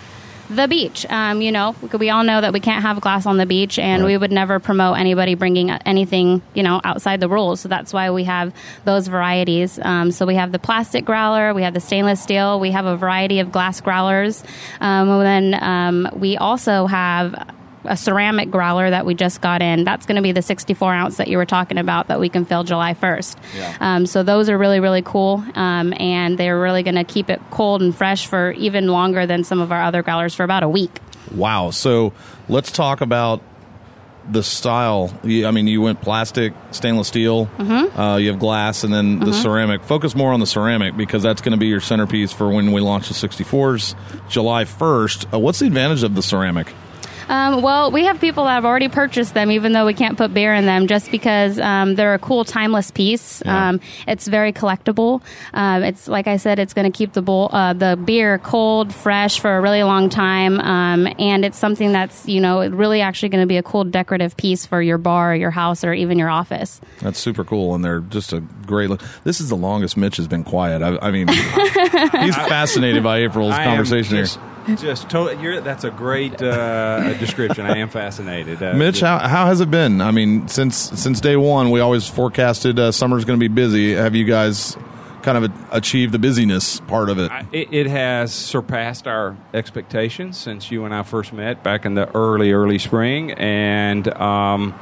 the 0.49 0.67
beach. 0.67 1.05
Um, 1.11 1.43
you 1.43 1.51
know, 1.51 1.75
we- 1.99 2.09
all 2.09 2.23
know 2.23 2.41
that 2.41 2.53
we 2.53 2.59
can't 2.59 2.81
have 2.81 2.99
glass 3.01 3.27
on 3.27 3.37
the 3.37 3.45
beach, 3.45 3.77
and 3.77 4.03
we 4.03 4.17
would 4.17 4.31
never 4.31 4.59
promote 4.59 4.97
anybody 4.97 5.35
bringing 5.35 5.69
anything, 5.69 6.41
you 6.55 6.63
know, 6.63 6.81
outside 6.83 7.19
the 7.19 7.29
rules. 7.29 7.59
So 7.59 7.69
that's 7.69 7.93
why 7.93 8.09
we 8.09 8.23
have 8.23 8.51
those 8.83 9.07
varieties. 9.07 9.77
Um, 9.79 10.09
so 10.09 10.25
we 10.25 10.33
have 10.33 10.51
the 10.51 10.57
plastic 10.57 11.05
growler, 11.05 11.53
we 11.53 11.61
have 11.61 11.75
the 11.75 11.79
stainless 11.79 12.19
steel, 12.19 12.59
we 12.59 12.71
have 12.71 12.87
a 12.87 12.97
variety 12.97 13.39
of 13.41 13.51
glass 13.51 13.79
growlers, 13.79 14.43
um, 14.81 15.07
and 15.21 15.53
then 15.53 15.63
um, 15.63 16.09
we 16.19 16.35
also 16.37 16.87
have 16.87 17.35
a 17.85 17.95
ceramic 17.95 18.51
growler 18.51 18.89
that 18.89 19.05
we 19.05 19.13
just 19.13 19.41
got 19.41 19.61
in. 19.61 19.83
That's 19.83 20.05
going 20.05 20.17
to 20.17 20.21
be 20.21 20.31
the 20.31 20.41
64 20.41 20.93
ounce 20.93 21.17
that 21.17 21.27
you 21.27 21.37
were 21.37 21.45
talking 21.45 21.77
about 21.77 22.07
that 22.07 22.19
we 22.19 22.29
can 22.29 22.45
fill 22.45 22.63
July 22.63 22.93
1st. 22.93 23.37
Yeah. 23.55 23.77
Um, 23.79 24.05
so 24.05 24.23
those 24.23 24.49
are 24.49 24.57
really, 24.57 24.79
really 24.79 25.01
cool. 25.01 25.43
Um, 25.55 25.93
and 25.99 26.37
they're 26.37 26.59
really 26.59 26.83
going 26.83 26.95
to 26.95 27.03
keep 27.03 27.29
it 27.29 27.41
cold 27.51 27.81
and 27.81 27.95
fresh 27.95 28.27
for 28.27 28.51
even 28.51 28.87
longer 28.87 29.25
than 29.25 29.43
some 29.43 29.59
of 29.59 29.71
our 29.71 29.81
other 29.81 30.03
growlers 30.03 30.35
for 30.35 30.43
about 30.43 30.63
a 30.63 30.69
week. 30.69 30.99
Wow. 31.33 31.71
So 31.71 32.13
let's 32.47 32.71
talk 32.71 33.01
about 33.01 33.41
the 34.31 34.43
style. 34.43 35.11
I 35.23 35.51
mean, 35.51 35.67
you 35.67 35.81
went 35.81 36.01
plastic, 36.01 36.53
stainless 36.71 37.07
steel. 37.07 37.47
Mm-hmm. 37.57 37.99
Uh, 37.99 38.17
you 38.17 38.29
have 38.29 38.39
glass, 38.39 38.83
and 38.83 38.93
then 38.93 39.19
the 39.19 39.33
ceramic. 39.33 39.83
Focus 39.83 40.15
more 40.15 40.31
on 40.33 40.39
the 40.39 40.45
ceramic 40.45 40.95
because 40.95 41.23
that's 41.23 41.41
going 41.41 41.53
to 41.53 41.57
be 41.57 41.67
your 41.67 41.81
centerpiece 41.81 42.31
for 42.31 42.49
when 42.49 42.71
we 42.71 42.81
launch 42.81 43.07
the 43.07 43.15
64s, 43.15 43.95
July 44.29 44.65
1st. 44.65 45.33
Uh, 45.33 45.39
what's 45.39 45.59
the 45.59 45.67
advantage 45.67 46.03
of 46.03 46.15
the 46.15 46.21
ceramic? 46.21 46.67
Um, 47.29 47.61
well, 47.61 47.91
we 47.91 48.05
have 48.05 48.19
people 48.19 48.45
that 48.45 48.53
have 48.53 48.65
already 48.65 48.89
purchased 48.89 49.35
them, 49.35 49.51
even 49.51 49.71
though 49.71 49.85
we 49.85 49.93
can't 49.93 50.17
put 50.17 50.33
beer 50.33 50.53
in 50.53 50.65
them, 50.65 50.87
just 50.87 51.11
because 51.11 51.59
um, 51.59 51.93
they're 51.95 52.15
a 52.15 52.19
cool, 52.19 52.43
timeless 52.43 52.89
piece. 52.89 53.43
Yeah. 53.45 53.69
Um, 53.69 53.81
it's 54.07 54.27
very 54.27 54.51
collectible. 54.51 55.21
Um, 55.53 55.83
it's 55.83 56.07
like 56.07 56.27
I 56.27 56.37
said, 56.37 56.57
it's 56.57 56.73
going 56.73 56.91
to 56.91 56.97
keep 56.97 57.13
the 57.13 57.21
bowl, 57.21 57.49
uh, 57.51 57.73
the 57.73 57.97
beer 58.03 58.39
cold, 58.39 58.93
fresh 58.93 59.39
for 59.39 59.55
a 59.55 59.61
really 59.61 59.83
long 59.83 60.09
time, 60.09 60.59
um, 60.59 61.07
and 61.19 61.45
it's 61.45 61.57
something 61.57 61.91
that's 61.91 62.27
you 62.27 62.41
know 62.41 62.67
really 62.67 63.01
actually 63.01 63.29
going 63.29 63.43
to 63.43 63.47
be 63.47 63.57
a 63.57 63.63
cool 63.63 63.83
decorative 63.83 64.35
piece 64.35 64.65
for 64.65 64.81
your 64.81 64.97
bar, 64.97 65.33
or 65.33 65.35
your 65.35 65.51
house, 65.51 65.83
or 65.83 65.93
even 65.93 66.17
your 66.17 66.29
office. 66.29 66.81
That's 67.01 67.19
super 67.19 67.43
cool, 67.43 67.75
and 67.75 67.85
they're 67.85 68.01
just 68.01 68.33
a 68.33 68.41
great 68.65 68.89
look. 68.89 69.01
This 69.23 69.39
is 69.39 69.49
the 69.49 69.55
longest 69.55 69.97
Mitch 69.97 70.17
has 70.17 70.27
been 70.27 70.43
quiet. 70.43 70.81
I, 70.81 70.97
I 70.99 71.11
mean, 71.11 71.27
he's 71.27 72.35
fascinated 72.35 73.03
by 73.03 73.19
April's 73.19 73.53
I 73.53 73.63
am 73.63 73.69
conversation 73.69 74.17
just, 74.17 74.39
here. 74.39 74.48
Just 74.77 75.09
to, 75.09 75.61
that's 75.63 75.83
a 75.83 75.91
great 75.91 76.41
uh, 76.41 77.13
description. 77.15 77.65
I 77.65 77.77
am 77.77 77.89
fascinated. 77.89 78.61
Uh, 78.61 78.73
Mitch, 78.73 79.01
how, 79.01 79.17
how 79.19 79.45
has 79.47 79.61
it 79.61 79.71
been? 79.71 80.01
I 80.01 80.11
mean, 80.11 80.47
since 80.47 80.75
since 80.77 81.19
day 81.21 81.35
one, 81.35 81.71
we 81.71 81.79
always 81.79 82.07
forecasted 82.07 82.77
uh, 82.79 82.91
summer's 82.91 83.25
going 83.25 83.39
to 83.39 83.43
be 83.43 83.53
busy. 83.53 83.93
Have 83.93 84.15
you 84.15 84.25
guys 84.25 84.77
kind 85.21 85.43
of 85.43 85.51
achieved 85.71 86.13
the 86.13 86.19
busyness 86.19 86.79
part 86.81 87.09
of 87.09 87.17
it? 87.19 87.29
I- 87.31 87.45
It, 87.51 87.73
it 87.73 87.87
has 87.87 88.33
surpassed 88.33 89.07
our 89.07 89.35
expectations 89.53 90.37
since 90.37 90.71
you 90.71 90.85
and 90.85 90.93
I 90.93 91.03
first 91.03 91.33
met 91.33 91.61
back 91.63 91.85
in 91.85 91.93
the 91.95 92.09
early, 92.15 92.51
early 92.53 92.79
spring. 92.79 93.31
And, 93.33 94.07
um, 94.13 94.73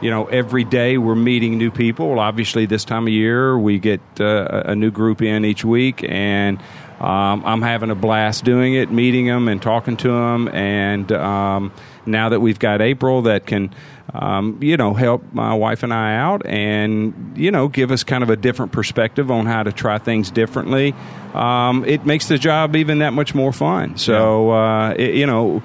you 0.00 0.10
know, 0.10 0.26
every 0.26 0.64
day 0.64 0.98
we're 0.98 1.14
meeting 1.14 1.58
new 1.58 1.70
people. 1.70 2.10
Well, 2.10 2.20
Obviously, 2.20 2.66
this 2.66 2.84
time 2.84 3.06
of 3.06 3.12
year, 3.12 3.58
we 3.58 3.78
get 3.78 4.00
uh, 4.20 4.62
a 4.66 4.74
new 4.74 4.90
group 4.90 5.22
in 5.22 5.44
each 5.44 5.64
week. 5.64 6.04
And 6.08 6.58
um, 7.00 7.42
I'm 7.44 7.62
having 7.62 7.90
a 7.90 7.94
blast 7.94 8.44
doing 8.44 8.74
it, 8.74 8.90
meeting 8.90 9.26
them 9.26 9.48
and 9.48 9.60
talking 9.62 9.96
to 9.98 10.08
them. 10.08 10.48
And 10.48 11.10
um, 11.12 11.72
now 12.06 12.28
that 12.30 12.40
we've 12.40 12.58
got 12.58 12.80
April 12.82 13.22
that 13.22 13.46
can, 13.46 13.72
um, 14.12 14.58
you 14.62 14.76
know, 14.76 14.94
help 14.94 15.22
my 15.32 15.54
wife 15.54 15.82
and 15.84 15.92
I 15.94 16.16
out 16.16 16.44
and, 16.46 17.34
you 17.36 17.50
know, 17.50 17.68
give 17.68 17.90
us 17.92 18.02
kind 18.04 18.22
of 18.22 18.30
a 18.30 18.36
different 18.36 18.72
perspective 18.72 19.30
on 19.30 19.46
how 19.46 19.62
to 19.62 19.70
try 19.72 19.98
things 19.98 20.30
differently, 20.30 20.94
um, 21.34 21.84
it 21.84 22.04
makes 22.06 22.26
the 22.26 22.38
job 22.38 22.74
even 22.74 22.98
that 23.00 23.12
much 23.12 23.34
more 23.34 23.52
fun. 23.52 23.96
So, 23.96 24.50
uh, 24.50 24.94
it, 24.94 25.14
you 25.14 25.26
know, 25.26 25.62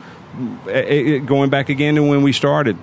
it, 0.68 1.08
it- 1.08 1.25
going 1.25 1.50
back 1.50 1.70
again 1.70 1.96
to 1.96 2.04
when 2.04 2.22
we 2.22 2.34
started, 2.34 2.78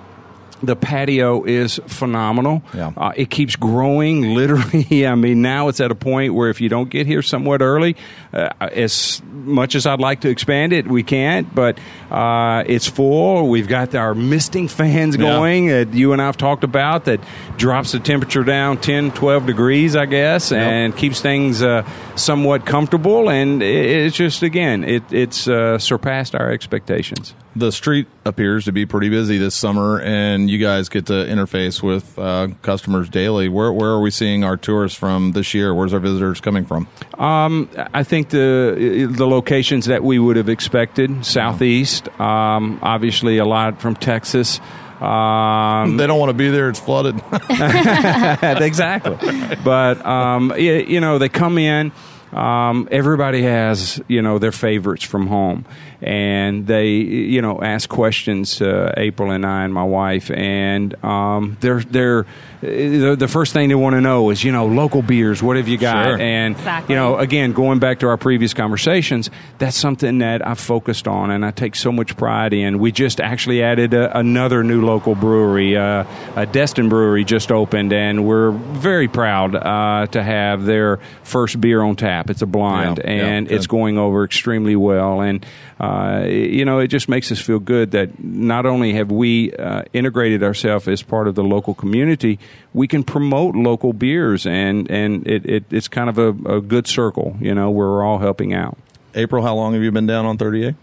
the 0.61 0.75
patio 0.75 1.43
is 1.43 1.79
phenomenal. 1.87 2.63
Yeah. 2.73 2.91
Uh, 2.95 3.11
it 3.15 3.29
keeps 3.29 3.55
growing, 3.55 4.21
literally. 4.35 5.07
I 5.07 5.15
mean, 5.15 5.41
now 5.41 5.67
it's 5.67 5.79
at 5.79 5.91
a 5.91 5.95
point 5.95 6.33
where 6.33 6.49
if 6.49 6.61
you 6.61 6.69
don't 6.69 6.89
get 6.89 7.07
here 7.07 7.21
somewhat 7.21 7.61
early, 7.61 7.95
uh, 8.33 8.49
as 8.59 9.21
much 9.31 9.75
as 9.75 9.85
I'd 9.85 9.99
like 9.99 10.21
to 10.21 10.29
expand 10.29 10.73
it, 10.73 10.87
we 10.87 11.03
can't. 11.03 11.53
But 11.53 11.79
uh, 12.11 12.63
it's 12.67 12.87
full. 12.87 13.47
We've 13.49 13.67
got 13.67 13.95
our 13.95 14.13
misting 14.13 14.67
fans 14.67 15.15
Yeah. 15.15 15.21
going 15.23 15.67
that 15.67 15.93
you 15.93 16.13
and 16.13 16.21
I've 16.21 16.37
talked 16.37 16.63
about 16.63 17.05
that 17.05 17.19
drops 17.57 17.93
the 17.93 17.99
temperature 17.99 18.43
down 18.43 18.77
10, 18.77 19.11
12 19.11 19.45
degrees, 19.45 19.95
I 19.95 20.05
guess, 20.05 20.51
and 20.51 20.95
keeps 20.95 21.21
things 21.21 21.63
uh, 21.63 21.87
somewhat 22.15 22.65
comfortable, 22.65 23.29
and 23.29 23.63
it, 23.63 23.85
it's 24.05 24.15
just 24.15 24.43
again, 24.43 24.83
it, 24.83 25.03
it's 25.11 25.47
uh, 25.47 25.77
surpassed 25.77 26.35
our 26.35 26.51
expectations. 26.51 27.33
The 27.53 27.73
street 27.73 28.07
appears 28.23 28.63
to 28.63 28.71
be 28.71 28.85
pretty 28.85 29.09
busy 29.09 29.37
this 29.37 29.55
summer, 29.55 29.99
and 29.99 30.49
you 30.49 30.57
guys 30.57 30.87
get 30.87 31.07
to 31.07 31.13
interface 31.13 31.83
with 31.83 32.17
uh, 32.17 32.47
customers 32.61 33.09
daily. 33.09 33.49
Where 33.49 33.73
where 33.73 33.89
are 33.89 33.99
we 33.99 34.09
seeing 34.09 34.45
our 34.45 34.55
tourists 34.55 34.97
from 34.97 35.33
this 35.33 35.53
year? 35.53 35.73
Where's 35.75 35.93
our 35.93 35.99
visitors 35.99 36.39
coming 36.39 36.63
from? 36.65 36.87
Um, 37.17 37.69
I 37.93 38.03
think 38.03 38.29
the 38.29 39.05
the 39.11 39.27
locations 39.27 39.87
that 39.87 40.01
we 40.01 40.17
would 40.17 40.37
have 40.37 40.47
expected, 40.47 41.25
southeast, 41.25 42.00
um, 42.19 42.79
obviously 42.81 43.37
a 43.37 43.45
lot 43.45 43.81
from 43.81 43.95
Texas. 43.95 44.59
Um, 45.01 45.97
they 45.97 46.05
don't 46.05 46.19
want 46.19 46.29
to 46.29 46.35
be 46.35 46.49
there; 46.49 46.69
it's 46.69 46.79
flooded. 46.79 47.15
exactly, 48.61 49.17
but 49.63 50.05
um, 50.05 50.53
you, 50.57 50.73
you 50.73 50.99
know 50.99 51.17
they 51.17 51.29
come 51.29 51.57
in. 51.57 51.91
Um, 52.31 52.87
everybody 52.91 53.41
has 53.41 54.01
you 54.07 54.21
know 54.21 54.37
their 54.37 54.51
favorites 54.51 55.03
from 55.03 55.27
home, 55.27 55.65
and 56.01 56.67
they 56.67 56.87
you 56.89 57.41
know 57.41 57.61
ask 57.61 57.89
questions 57.89 58.57
to 58.57 58.93
April 58.97 59.31
and 59.31 59.45
I 59.45 59.63
and 59.63 59.73
my 59.73 59.83
wife, 59.83 60.31
and 60.31 60.93
um, 61.03 61.57
they're 61.61 61.81
they're 61.81 62.25
the, 62.61 63.15
the 63.17 63.27
first 63.27 63.53
thing 63.53 63.69
they 63.69 63.75
want 63.75 63.95
to 63.95 64.01
know 64.01 64.29
is 64.29 64.43
you 64.43 64.51
know 64.51 64.67
local 64.67 65.01
beers. 65.01 65.41
What 65.41 65.57
have 65.57 65.67
you 65.67 65.77
got? 65.77 66.05
Sure. 66.05 66.19
And 66.19 66.55
Exactly. 66.55 66.93
you 66.93 66.99
know 66.99 67.17
again 67.17 67.53
going 67.53 67.79
back 67.79 67.99
to 67.99 68.07
our 68.07 68.17
previous 68.17 68.53
conversations, 68.53 69.29
that's 69.57 69.77
something 69.77 70.19
that 70.19 70.45
I've 70.47 70.59
focused 70.59 71.07
on, 71.07 71.31
and 71.31 71.45
I 71.45 71.51
take 71.51 71.75
so 71.75 71.91
much 71.91 72.17
pride 72.17 72.53
in. 72.53 72.79
We 72.79 72.91
just 72.91 73.19
actually 73.19 73.63
added 73.63 73.93
a, 73.93 74.17
another 74.17 74.63
new 74.63 74.85
local 74.85 75.15
brewery, 75.15 75.75
uh, 75.77 76.05
a 76.35 76.45
Destin 76.45 76.89
Brewery 76.89 77.23
just 77.23 77.51
opened, 77.51 77.93
and 77.93 78.25
we're 78.25 78.51
very 78.51 79.07
proud 79.07 79.55
uh, 79.55 80.07
to 80.11 80.21
have 80.23 80.65
their 80.65 80.97
first 81.23 81.59
beer 81.61 81.81
on 81.81 81.95
tap. 81.95 82.29
It's 82.29 82.41
a 82.41 82.45
blind, 82.47 82.99
Yeah, 83.03 83.11
yeah, 83.11 83.25
and 83.25 83.51
it's 83.51 83.67
going 83.67 83.97
over 83.97 84.23
extremely 84.23 84.75
well. 84.75 85.21
And 85.21 85.45
uh, 85.79 85.90
you 86.25 86.65
know, 86.65 86.79
it 86.79 86.87
just 86.87 87.09
makes 87.09 87.31
us 87.31 87.39
feel 87.39 87.59
good 87.59 87.91
that 87.91 88.23
not 88.23 88.65
only 88.65 88.93
have 88.93 89.11
we 89.11 89.53
uh, 89.53 89.83
integrated 89.93 90.43
ourselves 90.43 90.87
as 90.87 91.01
part 91.01 91.27
of 91.27 91.35
the 91.35 91.43
local 91.43 91.73
community, 91.73 92.39
we 92.73 92.87
can 92.87 93.03
promote 93.03 93.55
local 93.55 93.93
beers, 93.93 94.45
and 94.45 94.89
and 94.91 95.27
it, 95.27 95.45
it 95.45 95.63
it's 95.71 95.87
kind 95.87 96.09
of 96.09 96.17
a, 96.17 96.57
a 96.57 96.61
good 96.61 96.87
circle. 96.87 97.35
You 97.39 97.55
know, 97.55 97.69
where 97.69 97.87
we're 97.87 98.03
all 98.03 98.19
helping 98.19 98.53
out. 98.53 98.77
April, 99.15 99.43
how 99.43 99.55
long 99.55 99.73
have 99.73 99.83
you 99.83 99.91
been 99.91 100.07
down 100.07 100.25
on 100.25 100.37
30A? 100.37 100.75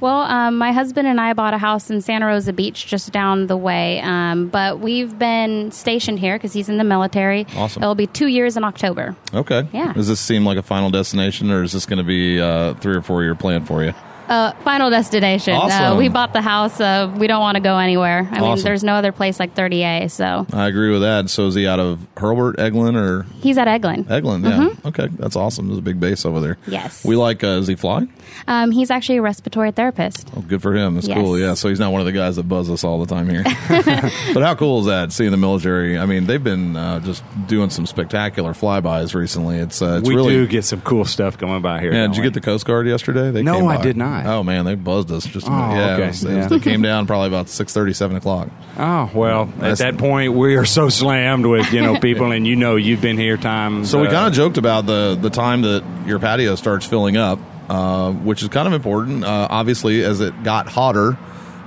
Well, 0.00 0.20
um, 0.20 0.56
my 0.58 0.72
husband 0.72 1.08
and 1.08 1.20
I 1.20 1.32
bought 1.32 1.54
a 1.54 1.58
house 1.58 1.90
in 1.90 2.00
Santa 2.00 2.26
Rosa 2.26 2.52
Beach, 2.52 2.86
just 2.86 3.12
down 3.12 3.46
the 3.46 3.56
way. 3.56 4.00
Um, 4.00 4.48
but 4.48 4.80
we've 4.80 5.18
been 5.18 5.70
stationed 5.72 6.18
here 6.18 6.36
because 6.36 6.52
he's 6.52 6.68
in 6.68 6.78
the 6.78 6.84
military. 6.84 7.46
Awesome. 7.56 7.82
It'll 7.82 7.94
be 7.94 8.06
two 8.06 8.28
years 8.28 8.56
in 8.56 8.64
October. 8.64 9.16
Okay. 9.32 9.68
Yeah. 9.72 9.92
Does 9.92 10.08
this 10.08 10.20
seem 10.20 10.44
like 10.44 10.58
a 10.58 10.62
final 10.62 10.90
destination, 10.90 11.50
or 11.50 11.62
is 11.62 11.72
this 11.72 11.86
going 11.86 11.98
to 11.98 12.04
be 12.04 12.38
a 12.38 12.74
three 12.80 12.96
or 12.96 13.02
four 13.02 13.22
year 13.22 13.34
plan 13.34 13.64
for 13.64 13.82
you? 13.84 13.94
Uh, 14.28 14.52
final 14.62 14.90
destination. 14.90 15.54
Awesome. 15.54 15.84
Uh, 15.84 15.96
we 15.96 16.08
bought 16.08 16.32
the 16.32 16.40
house. 16.42 16.80
Uh, 16.80 17.14
we 17.18 17.26
don't 17.26 17.40
want 17.40 17.56
to 17.56 17.60
go 17.62 17.78
anywhere. 17.78 18.28
I 18.32 18.40
mean, 18.40 18.58
there's 18.62 18.82
no 18.84 18.94
other 18.94 19.12
place 19.12 19.38
like 19.38 19.54
30A. 19.54 20.10
So 20.10 20.46
I 20.52 20.66
agree 20.68 20.90
with 20.90 21.02
that. 21.02 21.28
So 21.30 21.46
is 21.46 21.54
he 21.54 21.66
out 21.66 21.80
of 21.80 21.98
Hurlburt, 22.16 22.56
Eglin, 22.56 22.96
or 22.96 23.24
he's 23.40 23.58
at 23.58 23.68
Eglin. 23.68 24.04
Eglin? 24.04 24.44
Yeah. 24.44 24.88
Okay, 24.88 25.08
that's 25.18 25.36
awesome. 25.36 25.66
There's 25.68 25.78
a 25.78 25.82
big 25.82 26.00
base 26.00 26.24
over 26.24 26.40
there. 26.40 26.58
Yes. 26.66 27.04
We 27.04 27.16
like. 27.16 27.44
Uh, 27.44 27.56
does 27.56 27.68
he 27.68 27.74
fly? 27.76 28.06
Um, 28.48 28.70
he's 28.70 28.90
actually 28.90 29.18
a 29.18 29.22
respiratory 29.22 29.72
therapist. 29.72 30.28
Oh, 30.36 30.40
good 30.40 30.62
for 30.62 30.74
him. 30.74 30.94
That's 30.94 31.06
Yes. 31.08 31.16
cool. 31.18 31.38
Yeah. 31.38 31.54
So 31.54 31.68
he's 31.68 31.80
not 31.80 31.92
one 31.92 32.00
of 32.00 32.06
the 32.06 32.12
guys 32.12 32.36
that 32.36 32.48
buzz 32.48 32.70
us 32.70 32.82
all 32.84 33.04
the 33.04 33.14
time 33.14 33.28
here. 33.28 33.42
but 34.34 34.42
how 34.42 34.54
cool 34.54 34.80
is 34.80 34.86
that? 34.86 35.12
Seeing 35.12 35.30
the 35.30 35.36
military. 35.36 35.98
I 35.98 36.06
mean, 36.06 36.26
they've 36.26 36.42
been 36.42 36.76
uh, 36.76 37.00
just 37.00 37.22
doing 37.46 37.70
some 37.70 37.86
spectacular 37.86 38.52
flybys 38.52 39.14
recently. 39.14 39.58
It's 39.58 39.82
uh, 39.82 39.98
it's 40.00 40.08
we 40.08 40.14
really. 40.14 40.32
do 40.34 40.46
get 40.46 40.64
some 40.64 40.80
cool 40.80 41.04
stuff 41.04 41.36
coming 41.38 41.60
by 41.62 41.80
here. 41.80 41.92
yeah, 41.92 42.06
did 42.06 42.16
you 42.16 42.22
we? 42.22 42.26
get 42.28 42.34
the 42.34 42.40
Coast 42.40 42.64
Guard 42.64 42.86
yesterday? 42.86 43.30
They 43.30 43.42
No, 43.42 43.58
came 43.60 43.68
I 43.68 43.80
did 43.82 43.96
not. 43.96 44.13
Oh 44.24 44.42
man, 44.42 44.64
they 44.64 44.74
buzzed 44.74 45.10
us 45.10 45.24
just. 45.26 45.46
a 45.46 45.50
Oh, 45.50 45.54
minute. 45.68 45.74
yeah, 45.76 45.92
okay. 45.94 46.02
it 46.02 46.06
was- 46.08 46.24
it 46.24 46.28
was- 46.28 46.36
Yeah. 46.36 46.46
they 46.48 46.60
came 46.60 46.82
down 46.82 47.06
probably 47.06 47.28
about 47.28 47.48
six 47.48 47.72
thirty, 47.72 47.92
seven 47.92 48.16
o'clock. 48.16 48.48
Oh 48.78 49.10
well, 49.14 49.48
at 49.60 49.78
that 49.78 49.98
point 49.98 50.32
we 50.34 50.56
are 50.56 50.64
so 50.64 50.88
slammed 50.88 51.46
with 51.46 51.72
you 51.72 51.80
know 51.82 51.98
people, 52.08 52.32
and 52.32 52.46
you 52.46 52.56
know 52.56 52.76
you've 52.76 53.00
been 53.00 53.18
here 53.18 53.36
times. 53.36 53.90
So 53.90 54.00
we 54.00 54.08
uh, 54.08 54.10
kind 54.10 54.26
of 54.28 54.32
joked 54.32 54.58
about 54.58 54.86
the 54.86 55.18
the 55.20 55.30
time 55.30 55.62
that 55.62 55.82
your 56.06 56.18
patio 56.18 56.54
starts 56.56 56.86
filling 56.86 57.16
up, 57.16 57.38
uh, 57.68 58.12
which 58.12 58.42
is 58.42 58.48
kind 58.48 58.66
of 58.68 58.74
important. 58.74 59.24
Uh, 59.24 59.48
obviously, 59.50 60.02
as 60.04 60.20
it 60.20 60.42
got 60.42 60.68
hotter, 60.68 61.16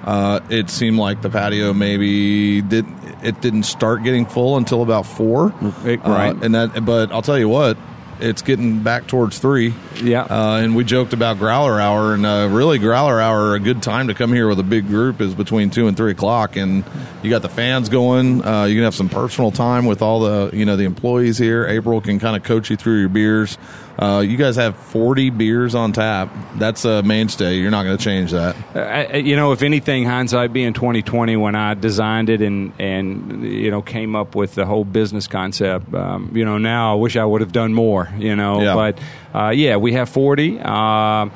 uh, 0.05 0.39
it 0.49 0.69
seemed 0.69 0.97
like 0.97 1.21
the 1.21 1.29
patio 1.29 1.73
maybe 1.73 2.61
did 2.61 2.85
it 3.23 3.41
didn't 3.41 3.63
start 3.63 4.03
getting 4.03 4.25
full 4.25 4.57
until 4.57 4.83
about 4.83 5.05
four, 5.05 5.51
It- 5.85 6.05
Uh, 6.05 6.09
right. 6.09 6.35
and 6.43 6.53
that. 6.55 6.85
But 6.85 7.11
I'll 7.11 7.21
tell 7.23 7.37
you 7.39 7.49
what. 7.49 7.77
It's 8.19 8.41
getting 8.41 8.81
back 8.81 9.07
towards 9.07 9.37
three. 9.37 9.73
Yeah. 10.01 10.23
Uh, 10.23 10.57
and 10.57 10.75
we 10.75 10.83
joked 10.83 11.13
about 11.13 11.37
Growler 11.37 11.79
Hour, 11.79 12.13
and 12.13 12.25
uh, 12.25 12.49
really, 12.51 12.79
Growler 12.79 13.19
Hour, 13.21 13.55
a 13.55 13.59
good 13.59 13.83
time 13.83 14.07
to 14.07 14.13
come 14.13 14.33
here 14.33 14.47
with 14.47 14.59
a 14.59 14.63
big 14.63 14.87
group 14.87 15.21
is 15.21 15.35
between 15.35 15.69
two 15.69 15.87
and 15.87 15.95
three 15.95 16.11
o'clock, 16.11 16.55
and 16.55 16.83
you 17.21 17.29
got 17.29 17.41
the 17.43 17.49
fans 17.49 17.89
going. 17.89 18.43
Uh, 18.43 18.65
you 18.65 18.75
can 18.75 18.83
have 18.83 18.95
some 18.95 19.09
personal 19.09 19.51
time 19.51 19.85
with 19.85 20.01
all 20.01 20.21
the 20.21 20.55
you 20.55 20.65
know 20.65 20.75
the 20.75 20.85
employees 20.85 21.37
here. 21.37 21.67
April 21.67 22.01
can 22.01 22.19
kind 22.19 22.35
of 22.35 22.43
coach 22.43 22.69
you 22.69 22.75
through 22.75 22.99
your 22.99 23.09
beers. 23.09 23.57
Uh, 23.99 24.19
you 24.19 24.37
guys 24.37 24.55
have 24.57 24.75
forty 24.75 25.29
beers 25.31 25.73
on 25.73 25.91
tap. 25.91 26.29
That's 26.57 26.85
a 26.85 27.01
mainstay. 27.01 27.55
You're 27.57 27.71
not 27.71 27.83
going 27.83 27.97
to 27.97 28.03
change 28.03 28.31
that. 28.31 28.55
I- 28.75 29.05
I- 29.05 29.15
you 29.17 29.35
know, 29.35 29.53
if 29.53 29.63
anything, 29.63 30.05
hindsight 30.05 30.53
being 30.53 30.73
twenty 30.73 31.01
twenty, 31.01 31.35
when 31.35 31.55
I 31.55 31.73
designed 31.73 32.29
it 32.29 32.41
and 32.41 32.73
and 32.79 33.43
you 33.43 33.71
know 33.71 33.81
came 33.81 34.15
up 34.15 34.35
with 34.35 34.53
the 34.55 34.65
whole 34.65 34.85
business 34.85 35.25
concept, 35.27 35.93
um, 35.95 36.31
you 36.35 36.45
know, 36.45 36.57
now 36.59 36.91
I 36.91 36.95
wish 36.95 37.15
I 37.17 37.25
would 37.25 37.41
have 37.41 37.51
done 37.51 37.73
more. 37.73 38.07
You 38.19 38.35
know, 38.35 38.61
Yeah. 38.61 38.75
but 38.75 38.99
uh, 39.33 39.49
yeah, 39.49 39.77
we 39.77 39.93
have 39.93 40.09
forty. 40.09 40.59
Uh, 40.59 41.29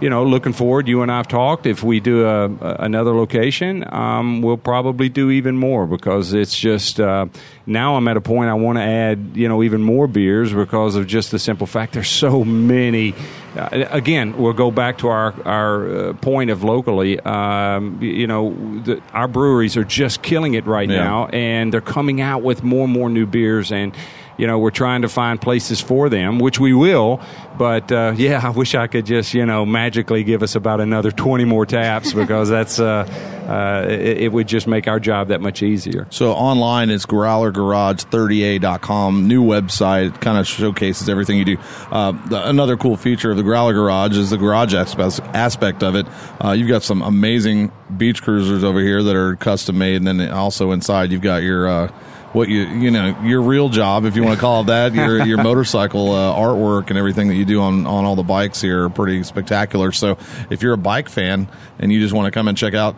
you 0.00 0.08
know, 0.10 0.24
looking 0.24 0.52
forward. 0.52 0.88
You 0.88 1.02
and 1.02 1.10
I 1.10 1.16
have 1.18 1.28
talked. 1.28 1.66
If 1.66 1.82
we 1.82 2.00
do 2.00 2.26
a, 2.26 2.46
a, 2.46 2.76
another 2.80 3.14
location, 3.14 3.84
um, 3.92 4.42
we'll 4.42 4.56
probably 4.56 5.08
do 5.08 5.30
even 5.30 5.56
more 5.56 5.86
because 5.86 6.32
it's 6.32 6.58
just 6.58 7.00
uh, 7.00 7.26
now 7.66 7.96
I'm 7.96 8.06
at 8.08 8.16
a 8.16 8.20
point 8.20 8.48
I 8.50 8.54
want 8.54 8.78
to 8.78 8.82
add, 8.82 9.32
you 9.34 9.48
know, 9.48 9.62
even 9.62 9.82
more 9.82 10.06
beers 10.06 10.52
because 10.52 10.94
of 10.96 11.06
just 11.06 11.30
the 11.30 11.38
simple 11.38 11.66
fact 11.66 11.94
there's 11.94 12.08
so 12.08 12.44
many. 12.44 13.14
Uh, 13.56 13.86
again, 13.90 14.36
we'll 14.36 14.52
go 14.52 14.70
back 14.70 14.98
to 14.98 15.08
our 15.08 15.34
our 15.46 15.88
uh, 16.10 16.12
point 16.14 16.50
of 16.50 16.62
locally. 16.62 17.18
Um, 17.20 17.98
you 18.02 18.26
know, 18.26 18.54
the, 18.84 19.02
our 19.12 19.26
breweries 19.28 19.76
are 19.76 19.84
just 19.84 20.22
killing 20.22 20.54
it 20.54 20.66
right 20.66 20.88
Yeah. 20.88 20.98
now, 21.04 21.26
and 21.28 21.72
they're 21.72 21.80
coming 21.80 22.20
out 22.20 22.42
with 22.42 22.62
more 22.62 22.84
and 22.84 22.92
more 22.92 23.08
new 23.10 23.26
beers 23.26 23.72
and. 23.72 23.94
You 24.38 24.46
know, 24.46 24.58
we're 24.58 24.70
trying 24.70 25.02
to 25.02 25.08
find 25.08 25.40
places 25.40 25.80
for 25.80 26.08
them, 26.08 26.38
which 26.38 26.58
we 26.58 26.72
will. 26.72 27.20
But 27.58 27.92
uh, 27.92 28.14
yeah, 28.16 28.40
I 28.42 28.50
wish 28.50 28.74
I 28.74 28.86
could 28.86 29.04
just 29.04 29.34
you 29.34 29.44
know 29.44 29.66
magically 29.66 30.24
give 30.24 30.42
us 30.42 30.54
about 30.54 30.80
another 30.80 31.10
twenty 31.10 31.44
more 31.44 31.66
taps 31.66 32.12
because 32.12 32.48
that's 32.48 32.78
uh, 32.78 33.04
uh, 33.48 33.86
it, 33.88 34.18
it 34.18 34.32
would 34.32 34.46
just 34.46 34.66
make 34.66 34.86
our 34.86 35.00
job 35.00 35.28
that 35.28 35.40
much 35.40 35.62
easier. 35.62 36.06
So 36.10 36.32
online, 36.32 36.90
it's 36.90 37.06
growlergarage30a.com. 37.06 39.26
New 39.26 39.42
website 39.42 40.20
kind 40.20 40.38
of 40.38 40.46
showcases 40.46 41.08
everything 41.08 41.38
you 41.38 41.44
do. 41.44 41.56
Uh, 41.90 42.12
the, 42.28 42.48
another 42.48 42.76
cool 42.76 42.96
feature 42.96 43.30
of 43.30 43.38
the 43.38 43.42
Growler 43.42 43.72
Garage 43.72 44.16
is 44.16 44.30
the 44.30 44.36
garage 44.36 44.74
aspect, 44.74 45.20
aspect 45.34 45.82
of 45.82 45.96
it. 45.96 46.06
Uh, 46.44 46.52
you've 46.52 46.68
got 46.68 46.82
some 46.82 47.00
amazing 47.02 47.72
beach 47.96 48.22
cruisers 48.22 48.62
over 48.62 48.80
here 48.80 49.02
that 49.02 49.16
are 49.16 49.36
custom 49.36 49.78
made, 49.78 49.96
and 49.96 50.06
then 50.06 50.30
also 50.30 50.72
inside 50.72 51.10
you've 51.10 51.22
got 51.22 51.42
your. 51.42 51.90
What 52.32 52.48
you 52.48 52.60
you 52.60 52.90
know 52.90 53.18
your 53.22 53.40
real 53.40 53.70
job 53.70 54.04
if 54.04 54.14
you 54.14 54.22
want 54.22 54.36
to 54.36 54.40
call 54.40 54.60
it 54.60 54.66
that 54.66 54.94
your 54.94 55.24
your 55.26 55.42
motorcycle 55.42 56.12
uh, 56.12 56.34
artwork 56.34 56.88
and 56.90 56.98
everything 56.98 57.28
that 57.28 57.36
you 57.36 57.44
do 57.46 57.60
on 57.62 57.86
on 57.86 58.04
all 58.04 58.16
the 58.16 58.22
bikes 58.22 58.60
here 58.60 58.84
are 58.84 58.90
pretty 58.90 59.22
spectacular. 59.22 59.92
So 59.92 60.18
if 60.50 60.62
you're 60.62 60.74
a 60.74 60.78
bike 60.78 61.08
fan 61.08 61.48
and 61.78 61.90
you 61.90 62.00
just 62.00 62.12
want 62.12 62.26
to 62.26 62.30
come 62.30 62.46
and 62.46 62.56
check 62.56 62.74
out 62.74 62.96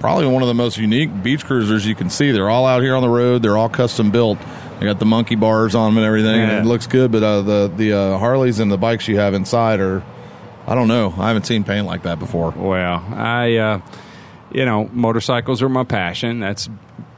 probably 0.00 0.26
one 0.26 0.42
of 0.42 0.48
the 0.48 0.54
most 0.54 0.76
unique 0.76 1.22
beach 1.22 1.44
cruisers 1.44 1.86
you 1.86 1.94
can 1.94 2.10
see 2.10 2.30
they're 2.30 2.50
all 2.50 2.66
out 2.66 2.82
here 2.82 2.94
on 2.94 3.00
the 3.02 3.08
road 3.08 3.42
they're 3.42 3.56
all 3.56 3.68
custom 3.68 4.10
built. 4.10 4.38
They 4.80 4.86
got 4.86 4.98
the 4.98 5.06
monkey 5.06 5.36
bars 5.36 5.74
on 5.76 5.94
them 5.94 5.98
and 5.98 6.06
everything 6.06 6.40
and 6.40 6.50
it 6.50 6.68
looks 6.68 6.86
good 6.88 7.12
but 7.12 7.22
uh, 7.22 7.42
the 7.42 7.72
the 7.74 7.92
uh, 7.92 8.18
harleys 8.18 8.58
and 8.58 8.70
the 8.72 8.76
bikes 8.76 9.06
you 9.08 9.18
have 9.18 9.34
inside 9.34 9.78
are 9.80 10.02
i 10.66 10.74
don't 10.74 10.88
know 10.88 11.14
i 11.16 11.28
haven't 11.28 11.46
seen 11.46 11.62
paint 11.64 11.86
like 11.86 12.02
that 12.02 12.18
before. 12.18 12.50
Well, 12.50 13.04
I, 13.14 13.56
uh, 13.56 13.80
you 14.50 14.64
know, 14.64 14.88
motorcycles 14.92 15.62
are 15.62 15.68
my 15.68 15.84
passion. 15.84 16.40
That's 16.40 16.68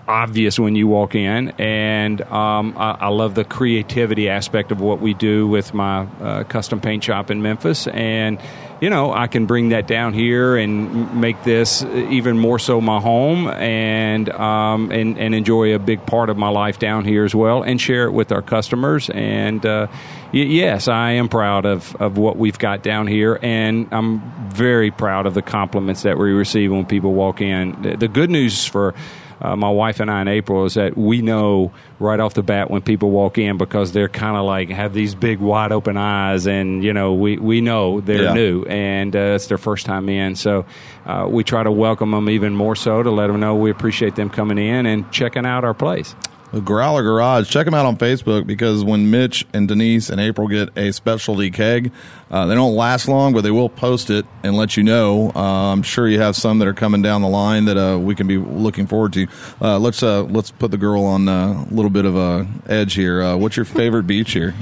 obvious 0.09 0.59
when 0.59 0.77
you 0.77 0.87
walk 0.87 1.15
in, 1.15 1.51
and 1.59 2.21
um, 2.23 2.75
I, 2.77 2.97
I 3.01 3.09
love 3.09 3.35
the 3.35 3.45
creativity 3.45 4.29
aspect 4.29 4.73
of 4.73 4.81
what 4.81 5.01
we 5.01 5.15
do 5.15 5.49
with 5.49 5.75
my 5.75 6.03
uh, 6.21 6.45
custom 6.45 6.81
paint 6.81 7.05
shop 7.05 7.31
in 7.31 7.43
Memphis, 7.43 7.87
and 7.89 8.39
you 8.81 8.91
know, 8.91 9.13
I 9.13 9.27
can 9.27 9.47
bring 9.47 9.71
that 9.71 9.87
down 9.87 10.13
here 10.13 10.57
and 10.57 11.19
make 11.19 11.43
this 11.45 11.83
even 11.83 12.39
more 12.39 12.59
so 12.59 12.81
my 12.81 13.01
home, 13.01 13.49
and 13.49 14.29
um, 14.29 14.91
and 14.91 15.19
and 15.19 15.35
enjoy 15.35 15.75
a 15.75 15.79
big 15.79 16.05
part 16.05 16.29
of 16.29 16.37
my 16.37 16.49
life 16.49 16.79
down 16.79 17.05
here 17.05 17.25
as 17.25 17.35
well, 17.35 17.63
and 17.63 17.81
share 17.81 18.05
it 18.05 18.13
with 18.13 18.33
our 18.33 18.43
customers. 18.43 19.09
And 19.11 19.65
uh, 19.65 19.87
y- 20.33 20.41
yes, 20.41 20.89
I 20.89 21.13
am 21.13 21.29
proud 21.29 21.65
of 21.65 21.97
of 21.97 22.19
what 22.19 22.37
we've 22.37 22.59
got 22.59 22.83
down 22.83 23.07
here, 23.07 23.39
and 23.41 23.89
I'm 23.93 24.21
very 24.51 24.91
proud 24.91 25.27
of 25.27 25.33
the 25.35 25.43
compliments 25.43 26.03
that 26.03 26.19
we 26.19 26.33
receive 26.33 26.71
when 26.71 26.85
people 26.85 27.15
walk 27.15 27.41
in. 27.41 27.81
The, 27.81 27.97
the 27.97 28.09
good 28.09 28.31
news 28.31 28.67
for 28.67 28.95
uh, 29.41 29.55
my 29.57 29.69
wife 29.71 30.01
and 30.01 30.11
I 30.11 30.23
in 30.23 30.29
April 30.29 30.65
is 30.65 30.75
that 30.75 30.97
we 30.97 31.23
know 31.23 31.73
right 32.01 32.19
off 32.21 32.35
the 32.35 32.43
bat 32.43 32.71
when 32.71 32.83
people 32.83 33.11
walk 33.11 33.39
in 33.39 33.57
because 33.59 33.93
they're 33.93 34.09
kind 34.09 34.37
of 34.37 34.45
like 34.45 34.69
have 34.71 34.95
these 34.95 35.15
big 35.15 35.39
wide 35.41 35.73
open 35.73 35.97
eyes 35.97 36.47
and 36.47 36.83
you 36.83 36.93
know 36.93 37.13
we, 37.15 37.37
we 37.39 37.61
know 37.61 38.01
they're 38.01 38.25
Yeah. 38.25 38.33
new 38.35 38.65
and 38.65 39.15
uh, 39.15 39.19
it's 39.37 39.47
their 39.47 39.59
first 39.59 39.87
time 39.87 40.09
in 40.09 40.37
so 40.37 40.65
uh, 41.05 41.27
we 41.31 41.45
try 41.45 41.63
to 41.63 41.71
welcome 41.71 42.11
them 42.13 42.29
even 42.31 42.55
more 42.55 42.77
so 42.77 43.03
to 43.03 43.11
let 43.11 43.27
them 43.29 43.41
know 43.41 43.55
we 43.57 43.71
appreciate 43.71 44.15
them 44.17 44.31
coming 44.31 44.59
in 44.59 44.87
and 44.87 45.11
checking 45.13 45.45
out 45.47 45.65
our 45.65 45.75
place 45.75 46.15
The 46.53 46.61
Growler 46.61 47.03
Garage. 47.03 47.51
Check 47.51 47.65
them 47.65 47.75
out 47.75 47.87
on 47.87 47.97
Facebook 47.97 48.47
because 48.47 48.85
when 48.85 49.11
Mitch 49.11 49.45
and 49.53 49.67
Denise 49.67 50.09
and 50.11 50.21
April 50.21 50.47
get 50.47 50.71
a 50.79 50.93
specialty 50.93 51.51
keg, 51.51 51.93
uh, 52.31 52.47
they 52.47 52.55
don't 52.55 52.75
last 52.75 53.09
long, 53.09 53.35
but 53.35 53.43
they 53.43 53.51
will 53.51 53.69
post 53.69 54.11
it 54.11 54.25
and 54.45 54.57
let 54.57 54.77
you 54.77 54.83
know. 54.85 55.33
Uh, 55.35 55.73
I'm 55.73 55.83
sure 55.83 56.07
you 56.07 56.21
have 56.21 56.37
some 56.37 56.61
that 56.61 56.69
are 56.69 56.73
coming 56.75 57.03
down 57.03 57.23
the 57.23 57.29
line 57.29 57.65
that 57.67 57.77
uh, 57.77 57.99
we 57.99 58.15
can 58.15 58.27
be 58.29 58.39
looking 58.39 58.87
forward 58.87 59.13
to. 59.15 59.27
Uh, 59.61 59.79
let's 59.79 60.03
uh, 60.03 60.23
let's 60.23 60.53
put 60.53 60.71
the 60.71 60.79
girl 60.79 61.05
on 61.05 61.29
uh, 61.29 61.67
a 61.69 61.75
little 61.75 61.91
bit 61.91 62.05
of 62.05 62.17
a 62.17 62.47
edge 62.67 62.95
here. 62.95 63.23
Uh, 63.23 63.37
what's 63.37 63.57
your 63.57 63.67
favorite 63.67 64.05
beach 64.05 64.33
here? 64.33 64.55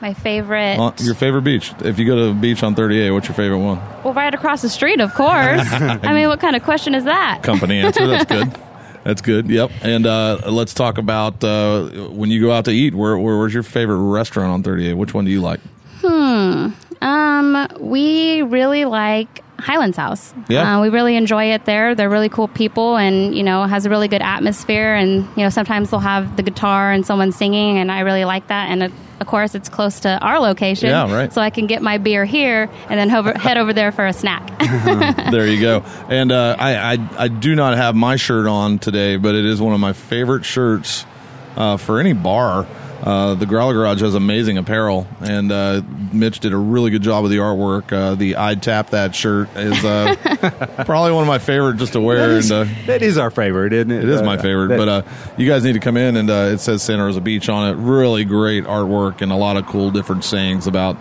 My 0.00 0.12
favorite. 0.12 0.78
Uh, 0.78 0.92
your 0.98 1.14
favorite 1.14 1.42
beach? 1.42 1.72
If 1.80 1.98
you 1.98 2.04
go 2.04 2.16
to 2.16 2.26
the 2.26 2.34
beach 2.34 2.62
on 2.62 2.74
30A, 2.74 3.14
what's 3.14 3.28
your 3.28 3.34
favorite 3.34 3.60
one? 3.60 3.78
well, 4.04 4.12
right 4.12 4.34
across 4.34 4.60
the 4.60 4.68
street, 4.68 5.00
of 5.00 5.14
course. 5.14 5.32
I 5.72 6.12
mean, 6.12 6.28
what 6.28 6.40
kind 6.40 6.54
of 6.54 6.62
question 6.64 6.94
is 6.94 7.04
that? 7.04 7.42
company 7.42 7.78
answer. 7.80 8.06
That's 8.06 8.30
good. 8.30 8.60
That's 9.06 9.22
good. 9.22 9.48
Yep. 9.48 9.70
And 9.82 10.04
uh, 10.04 10.40
let's 10.46 10.74
talk 10.74 10.98
about 10.98 11.44
uh, 11.44 12.08
when 12.08 12.32
you 12.32 12.40
go 12.40 12.50
out 12.50 12.64
to 12.64 12.72
eat. 12.72 12.92
Where, 12.92 13.16
where 13.16 13.38
where's 13.38 13.54
your 13.54 13.62
favorite 13.62 13.98
restaurant 13.98 14.50
on 14.50 14.62
30A? 14.64 14.96
Which 14.96 15.14
one 15.14 15.24
do 15.24 15.30
you 15.30 15.40
like? 15.40 15.60
Hmm. 16.00 16.70
Um, 17.00 17.68
we 17.78 18.42
really 18.42 18.84
like 18.84 19.44
Highlands 19.58 19.96
House. 19.96 20.34
Yeah. 20.48 20.78
uh, 20.78 20.82
we 20.82 20.88
really 20.88 21.16
enjoy 21.16 21.52
it 21.52 21.64
there. 21.64 21.94
They're 21.94 22.10
really 22.10 22.28
cool 22.28 22.48
people, 22.48 22.96
and 22.96 23.34
you 23.34 23.42
know, 23.42 23.64
has 23.64 23.86
a 23.86 23.90
really 23.90 24.08
good 24.08 24.22
atmosphere. 24.22 24.94
And 24.94 25.24
you 25.36 25.42
know, 25.42 25.48
sometimes 25.48 25.90
they'll 25.90 26.00
have 26.00 26.36
the 26.36 26.42
guitar 26.42 26.92
and 26.92 27.04
someone 27.06 27.32
singing, 27.32 27.78
and 27.78 27.90
I 27.90 28.00
really 28.00 28.24
like 28.24 28.46
that. 28.48 28.68
And 28.70 28.82
uh, 28.82 28.88
of 29.20 29.26
course, 29.26 29.54
it's 29.54 29.68
close 29.68 30.00
to 30.00 30.18
our 30.18 30.38
location, 30.40 30.90
Yeah, 30.90 31.10
right. 31.12 31.32
So 31.32 31.40
I 31.40 31.50
can 31.50 31.66
get 31.66 31.80
my 31.80 31.96
beer 31.98 32.24
here 32.26 32.70
and 32.88 33.00
then 33.00 33.08
head 33.08 33.56
over 33.56 33.72
there 33.72 33.90
for 33.90 34.06
a 34.06 34.12
snack. 34.12 34.46
there 35.30 35.46
you 35.46 35.60
go. 35.60 35.84
And 36.08 36.30
uh, 36.30 36.56
I, 36.58 36.94
I 36.94 37.08
I 37.18 37.28
do 37.28 37.54
not 37.54 37.76
have 37.76 37.94
my 37.94 38.16
shirt 38.16 38.46
on 38.46 38.78
today, 38.78 39.16
but 39.16 39.34
it 39.34 39.44
is 39.46 39.60
one 39.60 39.72
of 39.72 39.80
my 39.80 39.94
favorite 39.94 40.44
shirts 40.44 41.06
uh, 41.56 41.76
for 41.78 41.98
any 41.98 42.12
bar. 42.12 42.66
Uh, 43.02 43.34
the 43.34 43.46
Growler 43.46 43.74
Garage 43.74 44.00
has 44.00 44.14
amazing 44.14 44.58
apparel, 44.58 45.06
and 45.20 45.52
uh, 45.52 45.82
Mitch 46.12 46.40
did 46.40 46.52
a 46.52 46.56
really 46.56 46.90
good 46.90 47.02
job 47.02 47.22
with 47.22 47.30
the 47.30 47.38
artwork. 47.38 47.92
Uh, 47.92 48.14
the 48.14 48.36
"I'd 48.36 48.62
tap 48.62 48.90
that" 48.90 49.14
shirt 49.14 49.48
is 49.54 49.84
uh, 49.84 50.16
probably 50.86 51.12
one 51.12 51.22
of 51.22 51.28
my 51.28 51.38
favorite 51.38 51.76
just 51.76 51.92
to 51.92 52.00
wear. 52.00 52.38
and 52.38 52.50
uh, 52.50 52.64
that 52.86 53.02
is 53.02 53.18
our 53.18 53.30
favorite 53.30 53.72
isn't 53.72 53.90
it 53.90 54.04
It 54.04 54.08
is 54.08 54.22
my 54.22 54.36
favorite, 54.38 54.76
but 54.76 54.88
uh, 54.88 55.02
you 55.36 55.46
guys 55.46 55.62
need 55.62 55.74
to 55.74 55.80
come 55.80 55.96
in 55.96 56.16
and 56.16 56.30
uh, 56.30 56.50
it 56.52 56.58
says 56.58 56.82
Santa 56.82 57.04
Rosa 57.04 57.20
Beach 57.20 57.48
on 57.48 57.70
it. 57.70 57.74
Really 57.80 58.24
great 58.24 58.64
artwork 58.64 59.20
and 59.20 59.30
a 59.30 59.36
lot 59.36 59.56
of 59.56 59.66
cool 59.66 59.90
different 59.90 60.24
sayings 60.24 60.66
about 60.66 60.96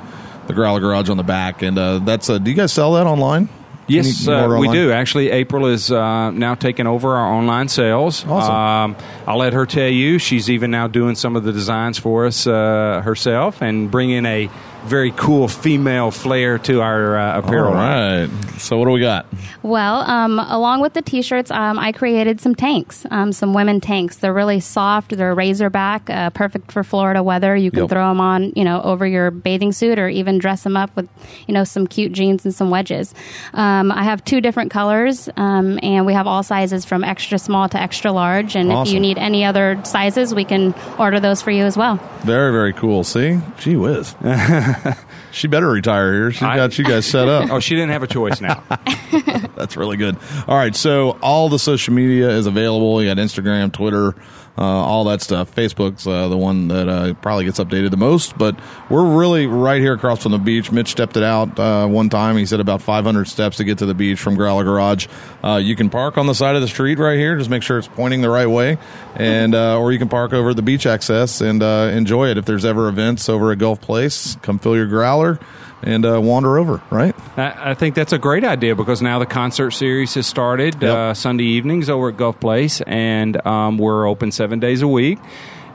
the 0.47 0.53
Growler 0.53 0.79
Garage 0.79 1.09
on 1.09 1.17
the 1.17 1.23
back. 1.23 1.61
And 1.61 1.77
uh, 1.77 1.99
that's 1.99 2.29
uh, 2.29 2.37
do 2.37 2.49
you 2.51 2.57
guys 2.57 2.73
sell 2.73 2.93
that 2.93 3.07
online? 3.07 3.49
Yes, 3.87 4.21
you- 4.21 4.25
can 4.31 4.49
you 4.49 4.55
uh, 4.55 4.59
we 4.59 4.67
do. 4.69 4.91
Actually, 4.91 5.29
April 5.31 5.67
is 5.67 5.91
uh, 5.91 6.31
now 6.31 6.55
taking 6.55 6.87
over 6.87 7.15
our 7.15 7.33
online 7.33 7.67
sales. 7.67 8.25
Awesome. 8.25 8.55
Um, 8.55 8.95
I'll 9.27 9.37
let 9.37 9.53
her 9.53 9.65
tell 9.65 9.87
you. 9.89 10.17
She's 10.19 10.49
even 10.49 10.71
now 10.71 10.87
doing 10.87 11.15
some 11.15 11.35
of 11.35 11.43
the 11.43 11.51
designs 11.51 11.97
for 11.99 12.25
us 12.25 12.47
uh, 12.47 13.01
herself 13.03 13.61
and 13.61 13.91
bringing 13.91 14.25
a 14.25 14.49
very 14.87 15.11
cool 15.11 15.47
female 15.47 16.11
flair 16.11 16.57
to 16.59 16.81
our 16.81 17.17
uh, 17.17 17.39
apparel. 17.39 17.69
All 17.69 17.73
line. 17.73 18.29
right. 18.29 18.61
So 18.61 18.77
what 18.77 18.85
do 18.85 18.91
we 18.91 18.99
got? 19.01 19.25
Well, 19.63 20.01
um, 20.01 20.37
along 20.39 20.81
with 20.81 20.93
the 20.93 21.01
t-shirts, 21.01 21.49
um, 21.51 21.79
I 21.79 21.91
created 21.91 22.39
some 22.39 22.53
tanks, 22.55 23.05
um, 23.11 23.31
some 23.31 23.53
women 23.53 23.81
tanks. 23.81 24.17
They're 24.17 24.33
really 24.33 24.59
soft. 24.59 25.15
They're 25.17 25.33
razorback, 25.33 26.09
uh, 26.09 26.29
perfect 26.29 26.71
for 26.71 26.83
Florida 26.83 27.23
weather. 27.23 27.55
You 27.55 27.71
can 27.71 27.81
Yep. 27.81 27.89
throw 27.89 28.07
them 28.09 28.21
on, 28.21 28.53
you 28.55 28.63
know, 28.63 28.81
over 28.83 29.05
your 29.07 29.31
bathing 29.31 29.71
suit, 29.71 29.97
or 29.99 30.07
even 30.07 30.37
dress 30.37 30.63
them 30.63 30.77
up 30.77 30.95
with, 30.95 31.09
you 31.47 31.53
know, 31.53 31.63
some 31.63 31.87
cute 31.87 32.11
jeans 32.13 32.45
and 32.45 32.53
some 32.53 32.69
wedges. 32.69 33.13
Um, 33.53 33.91
I 33.91 34.03
have 34.03 34.23
two 34.23 34.39
different 34.39 34.71
colors, 34.71 35.27
um, 35.35 35.79
and 35.81 36.05
we 36.05 36.13
have 36.13 36.27
all 36.27 36.43
sizes 36.43 36.85
from 36.85 37.03
extra 37.03 37.39
small 37.39 37.67
to 37.69 37.81
extra 37.81 38.11
large. 38.11 38.55
And 38.55 38.71
if 38.71 38.89
you 38.89 38.99
need 38.99 39.17
any 39.17 39.43
other 39.43 39.79
sizes, 39.83 40.33
we 40.35 40.45
can 40.45 40.73
order 40.99 41.19
those 41.19 41.41
for 41.41 41.51
you 41.51 41.63
as 41.63 41.75
well. 41.75 41.99
Very 42.23 42.51
very 42.51 42.73
cool. 42.73 43.03
See, 43.03 43.39
gee 43.59 43.75
whiz. 43.75 44.15
she 45.31 45.47
better 45.47 45.69
retire 45.69 46.13
here. 46.13 46.31
She 46.31 46.45
I- 46.45 46.55
got 46.57 46.77
you 46.77 46.85
guys 46.85 47.05
set 47.05 47.27
up. 47.27 47.49
Oh, 47.51 47.59
she 47.59 47.75
didn't 47.75 47.91
have 47.91 48.03
a 48.03 48.07
choice 48.07 48.41
now. 48.41 48.63
That's 49.55 49.77
really 49.77 49.97
good. 49.97 50.17
All 50.47 50.57
right, 50.57 50.75
so 50.75 51.11
all 51.21 51.49
the 51.49 51.59
social 51.59 51.93
media 51.93 52.29
is 52.29 52.45
available. 52.47 53.01
You 53.01 53.13
got 53.13 53.17
Instagram, 53.21 53.71
Twitter, 53.71 54.15
uh, 54.57 54.61
all 54.61 55.03
that 55.05 55.21
stuff. 55.21 55.53
Facebook's 55.53 56.07
uh, 56.07 56.27
the 56.27 56.37
one 56.37 56.69
that 56.69 56.87
uh, 56.87 57.13
probably 57.15 57.45
gets 57.45 57.59
updated 57.59 57.91
the 57.91 57.97
most, 57.97 58.37
but 58.37 58.57
we're 58.89 59.17
really 59.17 59.47
right 59.47 59.81
here 59.81 59.93
across 59.93 60.23
from 60.23 60.31
the 60.31 60.37
beach. 60.37 60.71
Mitch 60.71 60.89
stepped 60.89 61.17
it 61.17 61.23
out 61.23 61.59
uh, 61.59 61.87
one 61.87 62.09
time. 62.09 62.37
He 62.37 62.45
said 62.45 62.59
about 62.59 62.81
500 62.81 63.27
steps 63.27 63.57
to 63.57 63.63
get 63.63 63.79
to 63.79 63.85
the 63.85 63.93
beach 63.93 64.19
from 64.19 64.35
Growler 64.35 64.63
Garage. 64.63 65.07
Uh, 65.43 65.57
you 65.57 65.75
can 65.75 65.89
park 65.89 66.17
on 66.17 66.27
the 66.27 66.35
side 66.35 66.55
of 66.55 66.61
the 66.61 66.67
street 66.67 66.99
right 66.99 67.17
here. 67.17 67.37
Just 67.37 67.49
make 67.49 67.63
sure 67.63 67.77
it's 67.77 67.87
pointing 67.87 68.21
the 68.21 68.29
right 68.29 68.47
way, 68.47 68.77
and 69.15 69.53
uh, 69.53 69.79
or 69.79 69.91
you 69.91 69.99
can 69.99 70.09
park 70.09 70.33
over 70.33 70.53
the 70.53 70.61
beach 70.61 70.85
access 70.85 71.41
and 71.41 71.61
enjoy 71.61 72.29
it. 72.29 72.37
If 72.37 72.45
there's 72.45 72.65
ever 72.65 72.87
events 72.87 73.29
over 73.29 73.51
at 73.51 73.57
Gulf 73.57 73.81
Place, 73.81 74.37
come 74.41 74.59
fill 74.59 74.75
your 74.75 74.87
growler 74.87 75.39
and 75.85 76.05
uh, 76.05 76.19
wander 76.19 76.57
over. 76.57 76.81
Right. 76.89 77.15
I, 77.37 77.71
I 77.71 77.73
think 77.75 77.95
that's 77.95 78.11
a 78.13 78.17
great 78.17 78.43
idea 78.43 78.75
because 78.75 79.01
now 79.01 79.19
the 79.19 79.25
concert 79.25 79.71
series 79.71 80.15
has 80.15 80.27
started 80.27 80.81
Yep. 80.81 80.95
uh, 80.95 81.13
Sunday 81.13 81.43
evenings 81.45 81.89
over 81.89 82.09
at 82.09 82.17
Gulf 82.17 82.39
Place, 82.39 82.81
and 82.81 83.45
um, 83.45 83.77
we're 83.77 84.07
open 84.07 84.31
seven 84.31 84.59
days 84.59 84.81
a 84.81 84.87
week. 84.87 85.19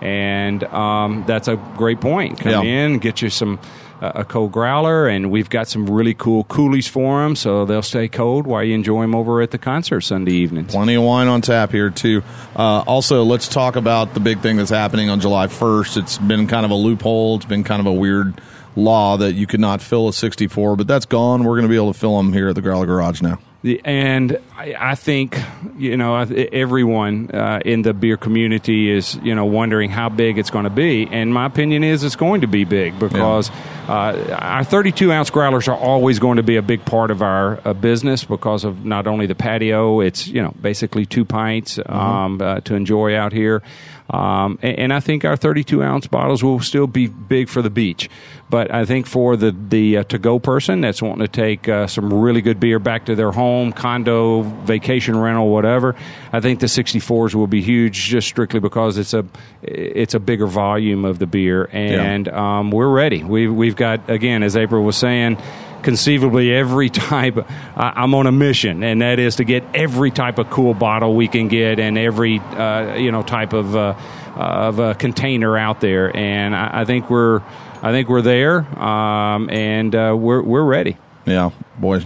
And 0.02 0.64
um, 0.64 1.24
that's 1.26 1.46
a 1.48 1.56
great 1.76 2.00
point. 2.00 2.40
Come 2.40 2.52
Yeah. 2.64 2.84
in, 2.86 2.98
get 2.98 3.20
you 3.22 3.28
some 3.30 3.58
uh, 4.00 4.12
a 4.14 4.24
cold 4.24 4.50
growler, 4.50 5.06
and 5.06 5.30
we've 5.30 5.50
got 5.50 5.68
some 5.68 5.84
really 5.84 6.14
cool 6.14 6.44
coolies 6.44 6.88
for 6.88 7.22
them, 7.22 7.36
so 7.36 7.66
they'll 7.66 7.82
stay 7.82 8.08
cold 8.08 8.46
while 8.46 8.64
you 8.64 8.74
enjoy 8.74 9.02
them 9.02 9.14
over 9.14 9.42
at 9.42 9.50
the 9.50 9.58
concert 9.58 10.00
Sunday 10.00 10.32
evenings. 10.32 10.72
Plenty 10.72 10.94
of 10.94 11.02
wine 11.02 11.28
on 11.28 11.42
tap 11.42 11.70
here 11.70 11.90
too. 11.90 12.22
Uh, 12.56 12.80
also, 12.86 13.24
let's 13.24 13.46
talk 13.46 13.76
about 13.76 14.14
the 14.14 14.20
big 14.20 14.40
thing 14.40 14.56
that's 14.56 14.70
happening 14.70 15.10
on 15.10 15.20
July 15.20 15.48
1st. 15.48 15.98
It's 15.98 16.16
been 16.16 16.46
kind 16.46 16.64
of 16.64 16.70
a 16.70 16.74
loophole. 16.76 17.36
It's 17.36 17.44
been 17.44 17.62
kind 17.62 17.80
of 17.80 17.84
a 17.86 17.92
weird 17.92 18.40
law 18.76 19.16
that 19.16 19.32
you 19.32 19.46
could 19.46 19.60
not 19.60 19.80
fill 19.82 20.08
a 20.08 20.12
64, 20.12 20.76
but 20.76 20.86
that's 20.86 21.06
gone. 21.06 21.44
We're 21.44 21.54
going 21.56 21.62
to 21.62 21.68
be 21.68 21.76
able 21.76 21.92
to 21.92 21.98
fill 21.98 22.16
them 22.16 22.32
here 22.32 22.48
at 22.48 22.54
the 22.54 22.62
Growler 22.62 22.86
Garage 22.86 23.20
now. 23.22 23.38
The- 23.62 23.80
And 23.84 24.38
I, 24.60 24.90
I 24.90 24.94
think 24.94 25.38
you 25.78 25.96
know 25.96 26.16
everyone 26.16 27.30
uh, 27.30 27.60
in 27.64 27.80
the 27.80 27.94
beer 27.94 28.18
community 28.18 28.90
is 28.90 29.14
you 29.22 29.34
know 29.34 29.46
wondering 29.46 29.88
how 29.88 30.10
big 30.10 30.36
it's 30.36 30.50
going 30.50 30.64
to 30.64 30.70
be. 30.70 31.08
And 31.10 31.32
my 31.32 31.46
opinion 31.46 31.82
is 31.82 32.04
it's 32.04 32.16
going 32.16 32.42
to 32.42 32.46
be 32.46 32.64
big 32.64 32.98
because 32.98 33.50
uh, 33.88 34.36
our 34.38 34.62
32 34.62 35.10
ounce 35.10 35.30
growlers 35.30 35.66
are 35.66 35.76
always 35.76 36.18
going 36.18 36.36
to 36.36 36.42
be 36.42 36.56
a 36.56 36.62
big 36.62 36.84
part 36.84 37.10
of 37.10 37.22
our 37.22 37.58
uh, 37.66 37.72
business 37.72 38.24
because 38.24 38.64
of 38.64 38.84
not 38.84 39.06
only 39.06 39.26
the 39.26 39.34
patio. 39.34 40.00
It's 40.00 40.28
you 40.28 40.42
know 40.42 40.52
basically 40.60 41.06
two 41.06 41.24
pints 41.24 41.78
um, 41.86 42.40
uh, 42.42 42.60
to 42.60 42.74
enjoy 42.74 43.16
out 43.16 43.32
here. 43.32 43.62
Um, 44.10 44.58
and, 44.60 44.78
and 44.78 44.92
I 44.92 45.00
think 45.00 45.24
our 45.24 45.36
32 45.36 45.82
ounce 45.82 46.06
bottles 46.06 46.42
will 46.42 46.60
still 46.60 46.88
be 46.88 47.06
big 47.06 47.48
for 47.48 47.62
the 47.62 47.70
beach. 47.70 48.10
But 48.50 48.72
I 48.74 48.84
think 48.84 49.06
for 49.06 49.36
the 49.36 49.52
the 49.52 49.98
uh, 49.98 50.04
to 50.04 50.18
go 50.18 50.40
person 50.40 50.80
that's 50.80 51.00
wanting 51.00 51.24
to 51.24 51.28
take 51.28 51.68
uh, 51.68 51.86
some 51.86 52.12
really 52.12 52.42
good 52.42 52.58
beer 52.58 52.80
back 52.80 53.06
to 53.06 53.14
their 53.14 53.30
home, 53.30 53.72
condo, 53.72 54.42
vacation 54.50 55.18
rental, 55.18 55.48
whatever, 55.48 55.94
I 56.32 56.40
think 56.40 56.60
the 56.60 56.66
64s 56.66 57.34
will 57.34 57.46
be 57.46 57.62
huge 57.62 58.04
just 58.04 58.28
strictly 58.28 58.60
because 58.60 58.98
it's 58.98 59.14
a 59.14 59.24
it's 59.62 60.14
a 60.14 60.20
bigger 60.20 60.46
volume 60.46 61.04
of 61.04 61.18
the 61.18 61.26
beer, 61.26 61.68
and 61.72 62.28
um, 62.28 62.70
we're 62.70 62.88
ready. 62.88 63.24
We 63.24 63.48
we've 63.48 63.76
got 63.76 64.08
again, 64.10 64.42
as 64.42 64.56
April 64.56 64.84
was 64.84 64.96
saying 64.96 65.38
conceivably 65.82 66.52
every 66.52 66.90
type 66.90 67.38
i'm 67.74 68.12
on 68.12 68.26
a 68.26 68.32
mission 68.32 68.82
and 68.82 69.00
that 69.00 69.18
is 69.18 69.36
to 69.36 69.44
get 69.44 69.64
every 69.72 70.10
type 70.10 70.36
of 70.36 70.50
cool 70.50 70.74
bottle 70.74 71.14
we 71.14 71.26
can 71.26 71.48
get 71.48 71.80
and 71.80 71.96
every 71.96 72.38
uh, 72.38 72.96
you 72.96 73.10
know 73.10 73.22
type 73.22 73.54
of 73.54 73.74
uh, 73.74 73.94
of 74.36 74.78
a 74.78 74.94
container 74.94 75.56
out 75.56 75.80
there. 75.80 76.14
And 76.16 76.54
I, 76.54 76.82
I 76.82 76.84
think 76.84 77.10
we're 77.10 77.40
i 77.82 77.92
think 77.92 78.08
we're 78.08 78.22
there 78.22 78.60
um, 78.78 79.48
and 79.50 79.94
uh, 79.94 80.14
we're 80.18 80.42
we're 80.42 80.64
ready. 80.64 80.96
Yeah, 81.26 81.50
boy, 81.78 82.02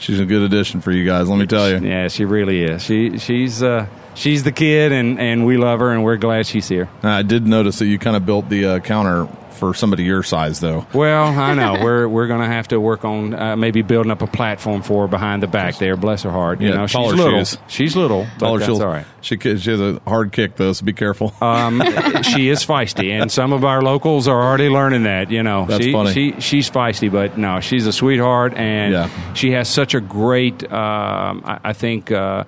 she's 0.00 0.18
a 0.18 0.26
good 0.26 0.42
addition 0.42 0.80
for 0.80 0.90
you 0.90 1.04
guys. 1.06 1.28
Let 1.28 1.38
me 1.38 1.46
tell 1.46 1.70
you. 1.70 1.78
yeah 1.86 2.08
she 2.08 2.24
really 2.24 2.62
is 2.64 2.82
she 2.82 3.18
she's 3.18 3.62
uh, 3.62 3.86
she's 4.14 4.42
the 4.42 4.52
kid 4.52 4.90
and 4.92 5.20
and 5.20 5.46
we 5.46 5.56
love 5.56 5.78
her 5.80 5.92
and 5.92 6.02
we're 6.02 6.16
glad 6.16 6.46
she's 6.46 6.68
here 6.68 6.88
I 7.02 7.22
did 7.22 7.46
notice 7.46 7.78
that 7.78 7.86
you 7.86 7.98
kind 7.98 8.16
of 8.16 8.26
built 8.26 8.48
the 8.48 8.64
uh, 8.66 8.78
counter 8.80 9.28
for 9.60 9.74
somebody 9.74 10.02
your 10.02 10.24
size, 10.24 10.58
though. 10.58 10.84
Well, 10.92 11.24
I 11.26 11.54
know 11.54 11.78
we're 11.84 12.08
we're 12.08 12.26
to 12.26 12.46
have 12.46 12.66
to 12.68 12.80
work 12.80 13.04
on 13.04 13.34
uh, 13.34 13.54
maybe 13.56 13.82
building 13.82 14.10
up 14.10 14.22
a 14.22 14.26
platform 14.26 14.82
for 14.82 15.02
her 15.02 15.08
behind 15.08 15.42
the 15.42 15.46
back 15.46 15.76
there. 15.78 15.96
Bless 15.96 16.24
her 16.24 16.30
heart. 16.32 16.60
You 16.60 16.70
Yeah, 16.70 16.76
know, 16.78 16.86
she's 16.88 17.12
little. 17.12 17.38
shoes. 17.44 17.58
She's 17.68 17.94
little, 17.96 18.26
Taller 18.38 18.58
that's 18.58 18.68
she'll- 18.68 18.82
all 18.82 18.88
right. 18.88 19.06
She, 19.22 19.36
she 19.38 19.70
has 19.70 19.80
a 19.82 20.00
hard 20.06 20.32
kick, 20.32 20.56
though, 20.56 20.72
so 20.72 20.84
be 20.84 20.94
careful. 20.94 21.34
Um, 21.42 21.82
she 22.22 22.48
is 22.48 22.64
feisty, 22.64 23.10
and 23.10 23.30
some 23.30 23.52
of 23.52 23.64
our 23.64 23.82
locals 23.82 24.26
are 24.28 24.40
already 24.42 24.68
learning 24.70 25.02
that. 25.02 25.30
You 25.30 25.42
know, 25.42 25.66
That's 25.66 25.84
she, 25.84 25.92
funny. 25.92 26.12
She 26.14 26.40
she's 26.40 26.70
feisty, 26.70 27.12
but 27.12 27.36
no, 27.36 27.60
she's 27.60 27.86
a 27.86 27.92
sweetheart, 27.92 28.54
and 28.54 28.92
Yeah. 28.94 29.34
she 29.34 29.50
has 29.52 29.68
such 29.68 29.94
a 29.94 30.00
great. 30.00 30.64
Um, 30.72 31.42
I, 31.44 31.60
I 31.64 31.72
think. 31.74 32.10
Uh, 32.10 32.44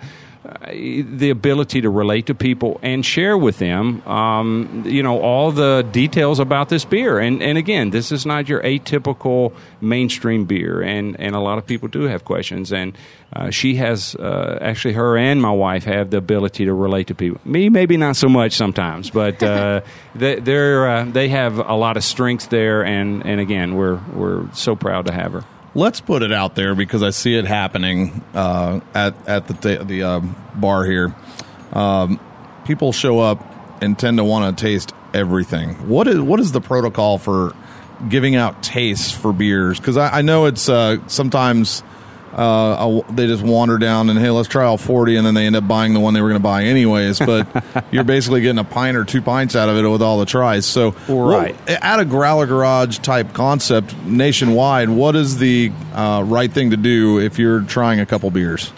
the 0.73 1.31
ability 1.31 1.81
to 1.81 1.91
relate 1.91 2.27
to 2.27 2.35
people 2.35 2.79
and 2.83 3.05
share 3.05 3.37
with 3.37 3.59
them, 3.59 4.07
um, 4.07 4.85
you 4.87 5.03
know, 5.03 5.21
all 5.21 5.53
the 5.53 5.87
details 5.93 6.39
about 6.39 6.69
this 6.69 6.85
beer. 6.85 7.19
And 7.19 7.43
and 7.43 7.59
again, 7.59 7.91
this 7.91 8.13
is 8.13 8.27
not 8.27 8.49
your 8.49 8.63
atypical 8.63 9.53
mainstream 9.81 10.45
beer, 10.45 10.83
and 10.83 11.19
and 11.19 11.35
a 11.35 11.41
lot 11.41 11.59
of 11.59 11.67
people 11.67 11.89
do 11.89 12.03
have 12.03 12.25
questions. 12.25 12.73
And 12.73 12.97
uh, 13.35 13.51
she 13.51 13.77
has 13.77 14.15
uh, 14.17 14.59
actually 14.61 14.95
her 14.95 15.17
and 15.17 15.41
my 15.41 15.51
wife 15.51 15.85
have 15.85 16.11
the 16.11 16.19
ability 16.19 16.67
to 16.67 16.75
relate 16.75 17.07
to 17.09 17.15
people. 17.15 17.41
Me, 17.45 17.69
maybe 17.69 17.97
not 17.97 18.17
so 18.17 18.29
much 18.29 18.53
sometimes, 18.53 19.11
but 19.11 19.43
uh, 19.43 19.81
they, 20.15 20.37
they're 20.37 20.89
uh, 20.89 21.05
they 21.05 21.29
have 21.29 21.59
a 21.59 21.75
lot 21.75 21.97
of 21.97 22.05
strength 22.05 22.51
there. 22.51 22.85
And 22.85 23.25
and 23.27 23.41
again, 23.41 23.75
we're 23.75 24.01
we're 24.15 24.53
so 24.53 24.77
proud 24.77 25.07
to 25.07 25.13
have 25.13 25.33
her. 25.33 25.45
Let's 25.75 26.01
put 26.01 26.23
it 26.23 26.33
out 26.33 26.55
there 26.55 26.75
because 26.75 27.03
I 27.03 27.11
see 27.11 27.35
it 27.35 27.47
happening 27.47 28.23
uh, 28.35 28.81
at 28.95 29.15
at 29.27 29.47
the 29.49 29.85
the 29.85 30.03
uh, 30.03 30.21
bar 30.55 30.85
here. 30.85 31.15
Um, 31.73 32.21
people 32.65 32.93
show 32.93 33.21
up 33.21 33.43
and 33.83 33.99
tend 33.99 34.19
to 34.19 34.25
want 34.25 34.57
to 34.57 34.65
taste 34.65 34.93
everything. 35.15 35.89
What 35.89 36.09
is 36.09 36.21
what 36.21 36.41
is 36.41 36.53
the 36.53 36.61
protocol 36.61 37.19
for 37.19 37.55
giving 38.09 38.37
out 38.37 38.63
tastes 38.63 39.11
for 39.13 39.33
beers? 39.33 39.79
Because 39.79 39.97
I, 39.97 40.19
I, 40.19 40.23
know 40.23 40.47
it's 40.47 40.69
uh, 40.69 40.99
sometimes 41.09 41.83
uh, 42.33 43.03
they 43.11 43.27
just 43.27 43.43
wander 43.43 43.79
down 43.79 44.11
and 44.11 44.19
hey, 44.19 44.31
let's 44.31 44.49
try 44.49 44.65
all 44.65 44.79
forty, 44.79 45.17
and 45.17 45.27
then 45.27 45.35
they 45.35 45.47
end 45.47 45.57
up 45.57 45.67
buying 45.67 45.95
the 45.95 46.01
one 46.01 46.15
they 46.15 46.21
were 46.21 46.29
going 46.29 46.41
to 46.41 46.43
buy 46.43 46.65
anyways. 46.65 47.19
But 47.19 47.47
you're 47.91 48.05
basically 48.05 48.41
getting 48.41 48.59
a 48.59 48.65
pint 48.65 48.97
or 48.97 49.05
two 49.05 49.23
pints 49.23 49.57
out 49.57 49.69
of 49.69 49.77
it 49.77 49.89
with 49.89 50.03
all 50.03 50.19
the 50.19 50.27
tries. 50.27 50.67
So, 50.67 50.91
right 51.09 51.55
what, 51.55 51.71
at 51.71 52.01
a 52.01 52.05
growler 52.05 52.47
garage 52.47 52.99
type 52.99 53.33
concept 53.33 53.97
nationwide, 54.05 54.89
what 54.89 55.17
is 55.17 55.39
the 55.39 55.73
uh, 55.93 56.25
right 56.27 56.51
thing 56.51 56.71
to 56.71 56.77
do 56.77 57.19
if 57.21 57.39
you're 57.39 57.61
trying 57.63 58.01
a 58.01 58.07
couple 58.07 58.31
beers? 58.31 58.73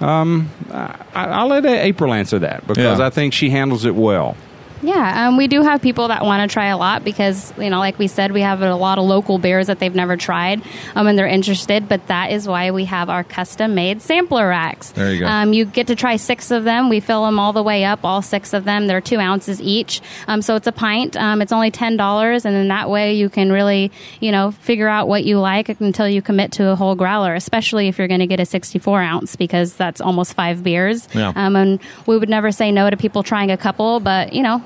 Um, 0.00 0.50
I, 0.70 1.42
will 1.42 1.48
let 1.48 1.64
April 1.64 2.12
answer 2.12 2.38
that 2.40 2.66
because 2.66 2.98
yeah. 2.98 3.06
I 3.06 3.10
think 3.10 3.32
she 3.32 3.50
handles 3.50 3.84
it 3.84 3.94
well. 3.94 4.36
Yeah, 4.84 5.28
um, 5.28 5.38
we 5.38 5.48
do 5.48 5.62
have 5.62 5.80
people 5.80 6.08
that 6.08 6.22
want 6.24 6.48
to 6.48 6.52
try 6.52 6.66
a 6.66 6.76
lot 6.76 7.04
because, 7.04 7.56
you 7.58 7.70
know, 7.70 7.78
like 7.78 7.98
we 7.98 8.06
said, 8.06 8.32
we 8.32 8.42
have 8.42 8.60
a 8.60 8.74
lot 8.74 8.98
of 8.98 9.06
local 9.06 9.38
beers 9.38 9.68
that 9.68 9.78
they've 9.78 9.94
never 9.94 10.16
tried 10.16 10.62
um, 10.94 11.06
and 11.06 11.18
they're 11.18 11.26
interested. 11.26 11.88
But 11.88 12.06
that 12.08 12.32
is 12.32 12.46
why 12.46 12.70
we 12.70 12.84
have 12.84 13.08
our 13.08 13.24
custom 13.24 13.74
made 13.74 14.02
sampler 14.02 14.46
racks. 14.46 14.90
There 14.90 15.12
you 15.12 15.20
go. 15.20 15.26
Um, 15.26 15.54
you 15.54 15.64
get 15.64 15.86
to 15.86 15.96
try 15.96 16.16
six 16.16 16.50
of 16.50 16.64
them. 16.64 16.90
We 16.90 17.00
fill 17.00 17.24
them 17.24 17.38
all 17.38 17.54
the 17.54 17.62
way 17.62 17.84
up, 17.84 18.04
all 18.04 18.20
six 18.20 18.52
of 18.52 18.64
them. 18.64 18.86
They're 18.86 19.00
two 19.00 19.18
ounces 19.18 19.60
each. 19.62 20.02
Um, 20.28 20.42
so 20.42 20.54
it's 20.54 20.66
a 20.66 20.72
pint. 20.72 21.16
Um, 21.16 21.40
it's 21.40 21.52
only 21.52 21.70
$10. 21.70 22.44
And 22.44 22.54
then 22.54 22.68
that 22.68 22.90
way 22.90 23.14
you 23.14 23.30
can 23.30 23.50
really, 23.50 23.90
you 24.20 24.32
know, 24.32 24.50
figure 24.50 24.88
out 24.88 25.08
what 25.08 25.24
you 25.24 25.38
like 25.38 25.68
until 25.80 26.08
you 26.08 26.20
commit 26.20 26.52
to 26.52 26.68
a 26.68 26.76
whole 26.76 26.94
growler, 26.94 27.34
especially 27.34 27.88
if 27.88 27.98
you're 27.98 28.08
going 28.08 28.20
to 28.20 28.26
get 28.26 28.38
a 28.38 28.46
64 28.46 29.00
ounce 29.00 29.36
because 29.36 29.74
that's 29.74 30.02
almost 30.02 30.34
five 30.34 30.62
beers. 30.62 31.08
Yeah. 31.14 31.32
Um, 31.34 31.56
and 31.56 31.80
we 32.06 32.18
would 32.18 32.28
never 32.28 32.52
say 32.52 32.70
no 32.70 32.90
to 32.90 32.96
people 32.98 33.22
trying 33.22 33.50
a 33.50 33.56
couple, 33.56 34.00
but, 34.00 34.34
you 34.34 34.42
know, 34.42 34.62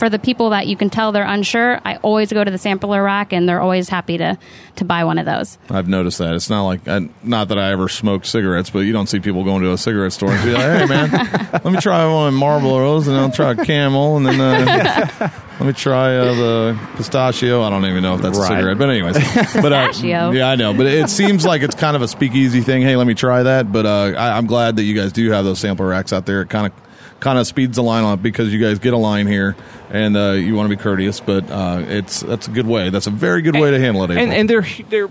for 0.00 0.08
the 0.08 0.18
people 0.18 0.48
that 0.50 0.66
you 0.66 0.78
can 0.78 0.88
tell 0.88 1.12
they're 1.12 1.24
unsure, 1.24 1.78
I 1.84 1.96
always 1.96 2.32
go 2.32 2.42
to 2.42 2.50
the 2.50 2.56
sampler 2.56 3.02
rack, 3.02 3.34
and 3.34 3.46
they're 3.46 3.60
always 3.60 3.90
happy 3.90 4.16
to 4.16 4.38
to 4.76 4.84
buy 4.86 5.04
one 5.04 5.18
of 5.18 5.26
those. 5.26 5.58
I've 5.68 5.88
noticed 5.88 6.16
that. 6.18 6.34
It's 6.34 6.48
not 6.48 6.64
like 6.64 6.88
I, 6.88 7.06
not 7.22 7.48
that 7.48 7.58
I 7.58 7.70
ever 7.70 7.86
smoked 7.86 8.24
cigarettes, 8.24 8.70
but 8.70 8.80
you 8.80 8.94
don't 8.94 9.08
see 9.08 9.20
people 9.20 9.44
going 9.44 9.62
to 9.62 9.72
a 9.72 9.78
cigarette 9.78 10.14
store 10.14 10.32
and 10.32 10.42
be 10.42 10.52
like, 10.52 10.62
"Hey, 10.62 10.86
man, 10.86 11.10
let 11.52 11.66
me 11.66 11.78
try 11.80 12.10
one 12.10 12.28
of 12.28 12.34
Marlboros, 12.40 13.08
and 13.08 13.16
I'll 13.16 13.30
try 13.30 13.50
a 13.50 13.62
Camel, 13.62 14.16
and 14.16 14.24
then 14.24 14.40
uh, 14.40 15.30
let 15.60 15.66
me 15.66 15.74
try 15.74 16.16
uh, 16.16 16.34
the 16.34 16.88
pistachio." 16.96 17.60
I 17.60 17.68
don't 17.68 17.84
even 17.84 18.02
know 18.02 18.14
if 18.14 18.22
that's 18.22 18.38
right. 18.38 18.52
a 18.52 18.56
cigarette, 18.56 18.78
but 18.78 18.88
anyways, 18.88 19.16
but 19.60 19.70
uh, 19.70 19.92
yeah, 20.02 20.48
I 20.48 20.56
know. 20.56 20.72
But 20.72 20.86
it 20.86 21.10
seems 21.10 21.44
like 21.44 21.60
it's 21.60 21.74
kind 21.74 21.94
of 21.94 22.00
a 22.00 22.08
speakeasy 22.08 22.62
thing. 22.62 22.80
Hey, 22.80 22.96
let 22.96 23.06
me 23.06 23.14
try 23.14 23.42
that. 23.42 23.70
But 23.70 23.84
uh, 23.84 24.14
I, 24.16 24.38
I'm 24.38 24.46
glad 24.46 24.76
that 24.76 24.84
you 24.84 24.94
guys 24.94 25.12
do 25.12 25.30
have 25.30 25.44
those 25.44 25.58
sampler 25.58 25.88
racks 25.88 26.14
out 26.14 26.24
there. 26.24 26.40
It 26.40 26.48
kind 26.48 26.72
of 26.72 26.89
kind 27.20 27.38
of 27.38 27.46
speeds 27.46 27.76
the 27.76 27.82
line 27.82 28.04
it 28.04 28.22
because 28.22 28.52
you 28.52 28.60
guys 28.60 28.78
get 28.78 28.92
a 28.92 28.98
line 28.98 29.26
here 29.26 29.56
and 29.90 30.16
uh, 30.16 30.32
you 30.32 30.54
want 30.54 30.70
to 30.70 30.76
be 30.76 30.82
courteous, 30.82 31.20
but 31.20 31.48
uh, 31.50 31.84
it's 31.86 32.20
that's 32.20 32.48
a 32.48 32.50
good 32.50 32.66
way. 32.66 32.90
That's 32.90 33.06
a 33.06 33.10
very 33.10 33.42
good 33.42 33.56
way 33.56 33.70
to 33.70 33.78
handle 33.78 34.02
it. 34.02 34.10
April. 34.10 34.24
And, 34.24 34.32
and 34.32 34.50
they're 34.50 34.66
they're 34.88 35.10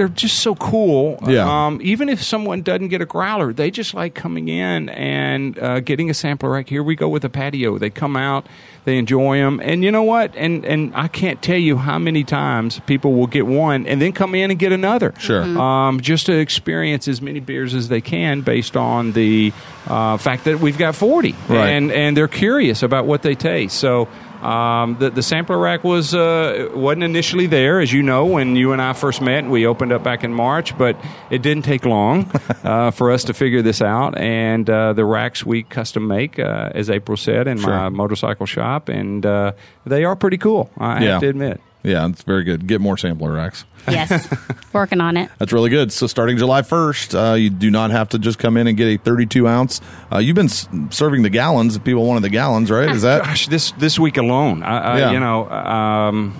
they're 0.00 0.08
just 0.08 0.38
so 0.38 0.54
cool. 0.54 1.18
Yeah. 1.28 1.66
Um, 1.66 1.78
even 1.82 2.08
if 2.08 2.22
someone 2.22 2.62
doesn't 2.62 2.88
get 2.88 3.02
a 3.02 3.04
growler, 3.04 3.52
they 3.52 3.70
just 3.70 3.92
like 3.92 4.14
coming 4.14 4.48
in 4.48 4.88
and 4.88 5.58
uh, 5.58 5.80
getting 5.80 6.08
a 6.08 6.14
sampler. 6.14 6.48
Like 6.48 6.70
here 6.70 6.82
we 6.82 6.96
go 6.96 7.06
with 7.10 7.22
a 7.26 7.28
patio. 7.28 7.76
They 7.76 7.90
come 7.90 8.16
out, 8.16 8.46
they 8.86 8.96
enjoy 8.96 9.36
them, 9.36 9.60
and 9.62 9.84
you 9.84 9.92
know 9.92 10.02
what? 10.02 10.34
And 10.36 10.64
and 10.64 10.94
I 10.94 11.08
can't 11.08 11.42
tell 11.42 11.58
you 11.58 11.76
how 11.76 11.98
many 11.98 12.24
times 12.24 12.80
people 12.86 13.12
will 13.12 13.26
get 13.26 13.46
one 13.46 13.86
and 13.86 14.00
then 14.00 14.12
come 14.12 14.34
in 14.34 14.50
and 14.50 14.58
get 14.58 14.72
another. 14.72 15.12
Sure. 15.18 15.42
Mm-hmm. 15.42 15.60
Um, 15.60 16.00
just 16.00 16.24
to 16.26 16.32
experience 16.32 17.06
as 17.06 17.20
many 17.20 17.40
beers 17.40 17.74
as 17.74 17.88
they 17.88 18.00
can 18.00 18.40
based 18.40 18.78
on 18.78 19.12
the 19.12 19.52
uh, 19.86 20.16
fact 20.16 20.44
that 20.44 20.60
we've 20.60 20.78
got 20.78 20.94
forty, 20.94 21.34
right. 21.50 21.68
and 21.68 21.92
and 21.92 22.16
they're 22.16 22.26
curious 22.26 22.82
about 22.82 23.04
what 23.04 23.20
they 23.20 23.34
taste. 23.34 23.76
So. 23.76 24.08
Um, 24.42 24.96
the, 24.98 25.10
the 25.10 25.22
sampler 25.22 25.58
rack 25.58 25.84
was 25.84 26.14
uh, 26.14 26.70
wasn't 26.74 27.04
initially 27.04 27.46
there, 27.46 27.80
as 27.80 27.92
you 27.92 28.02
know, 28.02 28.26
when 28.26 28.56
you 28.56 28.72
and 28.72 28.80
I 28.80 28.92
first 28.92 29.20
met. 29.20 29.44
We 29.44 29.66
opened 29.66 29.92
up 29.92 30.02
back 30.02 30.24
in 30.24 30.32
March, 30.32 30.76
but 30.76 30.96
it 31.30 31.42
didn't 31.42 31.64
take 31.64 31.84
long 31.84 32.30
uh, 32.64 32.90
for 32.90 33.10
us 33.10 33.24
to 33.24 33.34
figure 33.34 33.62
this 33.62 33.82
out. 33.82 34.18
And 34.18 34.68
uh, 34.68 34.92
the 34.94 35.04
racks 35.04 35.44
we 35.44 35.62
custom 35.62 36.06
make, 36.06 36.38
uh, 36.38 36.70
as 36.74 36.90
April 36.90 37.16
said, 37.16 37.48
in 37.48 37.58
sure. 37.58 37.70
my 37.70 37.88
motorcycle 37.88 38.46
shop, 38.46 38.88
and 38.88 39.24
uh, 39.24 39.52
they 39.84 40.04
are 40.04 40.16
pretty 40.16 40.38
cool. 40.38 40.70
I 40.78 41.02
yeah. 41.02 41.10
have 41.12 41.20
to 41.20 41.28
admit. 41.28 41.60
Yeah, 41.82 42.06
it's 42.08 42.22
very 42.22 42.44
good. 42.44 42.66
Get 42.66 42.80
more 42.80 42.96
sampler 42.98 43.32
racks. 43.32 43.64
Yes, 43.88 44.28
working 44.74 45.00
on 45.00 45.16
it. 45.16 45.30
That's 45.38 45.54
really 45.54 45.70
good. 45.70 45.90
So 45.90 46.06
starting 46.06 46.36
July 46.36 46.60
1st, 46.60 47.32
uh, 47.32 47.34
you 47.36 47.48
do 47.48 47.70
not 47.70 47.90
have 47.90 48.10
to 48.10 48.18
just 48.18 48.38
come 48.38 48.58
in 48.58 48.66
and 48.66 48.76
get 48.76 48.88
a 48.88 48.96
32 49.02 49.48
ounce. 49.48 49.80
Uh, 50.12 50.18
you've 50.18 50.36
been 50.36 50.44
s- 50.50 50.68
serving 50.90 51.22
the 51.22 51.30
gallons. 51.30 51.76
If 51.76 51.82
people 51.84 52.04
wanted 52.06 52.22
the 52.22 52.28
gallons, 52.28 52.70
right? 52.70 52.90
Is 52.90 53.00
that? 53.02 53.22
Gosh, 53.24 53.46
this 53.48 53.72
this 53.72 53.98
week 53.98 54.18
alone, 54.18 54.62
I, 54.62 54.78
I, 54.78 54.98
Yeah. 54.98 55.10
you 55.12 55.20
know, 55.20 55.48
um, 55.48 56.34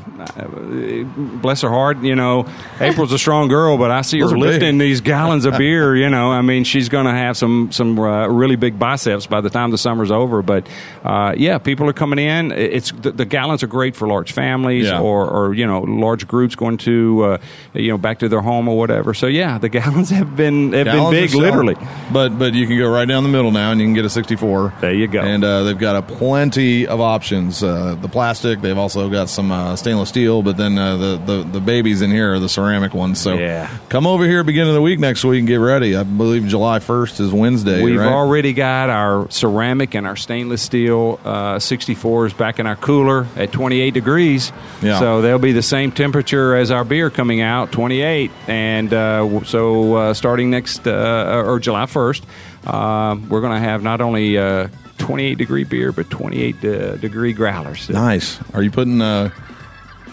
bless 1.40 1.62
her 1.62 1.70
heart. 1.70 2.02
You 2.02 2.14
know, 2.14 2.46
April's 2.78 3.12
a 3.12 3.18
strong 3.18 3.48
girl, 3.48 3.78
but 3.78 3.90
I 3.90 4.02
see 4.02 4.20
Those 4.20 4.32
her 4.32 4.36
are 4.36 4.40
big. 4.40 4.48
lifting 4.50 4.76
these 4.78 5.00
gallons 5.00 5.44
of 5.46 5.56
beer. 5.58 5.96
You 5.96 6.10
know, 6.10 6.30
I 6.30 6.42
mean, 6.42 6.64
she's 6.64 6.88
going 6.88 7.06
to 7.06 7.12
have 7.12 7.36
some 7.36 7.72
some 7.72 7.98
uh, 7.98 8.26
really 8.28 8.56
big 8.56 8.78
biceps 8.78 9.26
by 9.26 9.40
the 9.40 9.50
time 9.50 9.70
the 9.70 9.78
summer's 9.78 10.10
over. 10.10 10.42
But 10.42 10.66
uh, 11.04 11.34
yeah, 11.36 11.58
people 11.58 11.88
are 11.88 11.92
coming 11.94 12.18
in. 12.18 12.52
It's 12.52 12.92
the, 12.92 13.12
the 13.12 13.24
gallons 13.24 13.62
are 13.62 13.66
great 13.68 13.96
for 13.96 14.06
large 14.06 14.32
families 14.32 14.86
Yeah. 14.86 15.00
or 15.00 15.29
or 15.30 15.54
you 15.54 15.66
know 15.66 15.80
large 15.80 16.26
groups 16.26 16.54
going 16.54 16.78
to 16.78 17.22
uh, 17.24 17.38
you 17.74 17.88
know 17.88 17.98
back 17.98 18.18
to 18.20 18.28
their 18.28 18.40
home 18.40 18.68
or 18.68 18.76
whatever. 18.76 19.14
So 19.14 19.26
yeah, 19.26 19.58
the 19.58 19.68
gallons 19.80 20.10
have 20.10 20.36
been 20.36 20.72
have 20.72 20.86
Gallons 20.86 21.10
been 21.14 21.26
big, 21.26 21.34
literally. 21.34 21.76
But 22.12 22.38
but 22.38 22.54
you 22.54 22.66
can 22.66 22.78
go 22.78 22.90
right 22.90 23.06
down 23.06 23.22
the 23.22 23.28
middle 23.28 23.50
now, 23.50 23.70
and 23.70 23.80
you 23.80 23.86
can 23.86 23.94
get 23.94 24.04
a 24.04 24.10
64. 24.10 24.74
There 24.80 24.92
you 24.92 25.06
go. 25.06 25.20
And 25.20 25.44
uh, 25.44 25.62
they've 25.64 25.78
got 25.78 25.96
a 25.96 26.02
plenty 26.02 26.86
of 26.86 27.00
options. 27.00 27.62
Uh, 27.62 27.94
the 28.00 28.08
plastic. 28.08 28.60
They've 28.60 28.76
also 28.78 29.08
got 29.08 29.28
some 29.28 29.50
uh, 29.52 29.76
stainless 29.76 30.08
steel. 30.08 30.42
But 30.42 30.56
then 30.56 30.78
uh, 30.78 30.96
the, 30.96 31.16
the 31.16 31.42
the 31.44 31.60
babies 31.60 32.02
in 32.02 32.10
here 32.10 32.34
are 32.34 32.38
the 32.38 32.48
ceramic 32.48 32.94
ones. 32.94 33.20
So 33.20 33.38
Yeah. 33.38 33.70
come 33.88 34.06
over 34.06 34.24
here 34.24 34.42
beginning 34.44 34.70
of 34.70 34.74
the 34.74 34.82
week 34.82 34.98
next 34.98 35.24
week 35.24 35.38
and 35.40 35.48
get 35.48 35.56
ready. 35.56 35.96
I 35.96 36.02
believe 36.02 36.46
July 36.46 36.78
1st 36.78 37.20
is 37.20 37.32
Wednesday. 37.32 37.82
We've 37.82 37.98
right? 37.98 38.12
already 38.12 38.52
got 38.52 38.90
our 38.90 39.30
ceramic 39.30 39.94
and 39.94 40.06
our 40.06 40.16
stainless 40.16 40.62
steel 40.62 41.20
uh, 41.24 41.56
64s 41.56 42.36
back 42.36 42.58
in 42.58 42.66
our 42.66 42.76
cooler 42.76 43.26
at 43.36 43.52
28 43.52 43.94
degrees. 43.94 44.52
Yeah. 44.82 44.98
So 44.98 45.19
they'll 45.20 45.38
be 45.38 45.52
the 45.52 45.62
same 45.62 45.92
temperature 45.92 46.54
as 46.54 46.70
our 46.70 46.84
beer 46.84 47.10
coming 47.10 47.40
out, 47.40 47.72
28. 47.72 48.30
And 48.48 48.92
uh, 48.92 49.44
so 49.44 49.94
uh, 49.94 50.14
starting 50.14 50.50
next 50.50 50.86
uh, 50.86 51.42
or 51.44 51.58
July 51.58 51.84
1st, 51.84 52.22
uh, 52.66 53.16
we're 53.28 53.40
going 53.40 53.54
to 53.54 53.60
have 53.60 53.82
not 53.82 54.00
only 54.00 54.38
uh, 54.38 54.68
28 54.98 55.38
degree 55.38 55.64
beer, 55.64 55.92
but 55.92 56.10
28 56.10 56.64
uh, 56.64 56.96
degree 56.96 57.32
growlers. 57.32 57.88
Nice. 57.88 58.38
Are 58.54 58.62
you 58.62 58.70
putting 58.70 59.00
uh, 59.00 59.30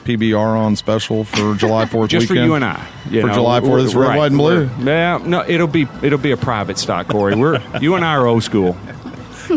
PBR 0.06 0.58
on 0.58 0.76
special 0.76 1.26
for 1.26 1.54
July 1.58 1.86
4th 1.86 2.08
Just 2.08 2.28
for 2.28 2.36
you 2.36 2.56
and 2.56 2.64
I, 2.64 2.88
you 3.10 3.22
For 3.22 3.28
know, 3.28 3.34
July 3.34 3.60
4th, 3.60 3.86
it's 3.86 3.96
red, 3.96 4.08
right. 4.08 4.18
white, 4.18 4.28
and 4.28 4.38
blue. 4.38 4.70
Yeah, 4.80 5.20
no, 5.24 5.44
it'll 5.48 5.68
be 5.68 5.86
it'll 6.02 6.18
be 6.18 6.32
a 6.32 6.38
private 6.38 6.78
stock, 6.78 7.08
Corey. 7.08 7.36
We're 7.36 7.62
you 7.82 7.96
and 7.96 8.06
I 8.06 8.16
are 8.16 8.26
old 8.26 8.44
school. 8.44 8.78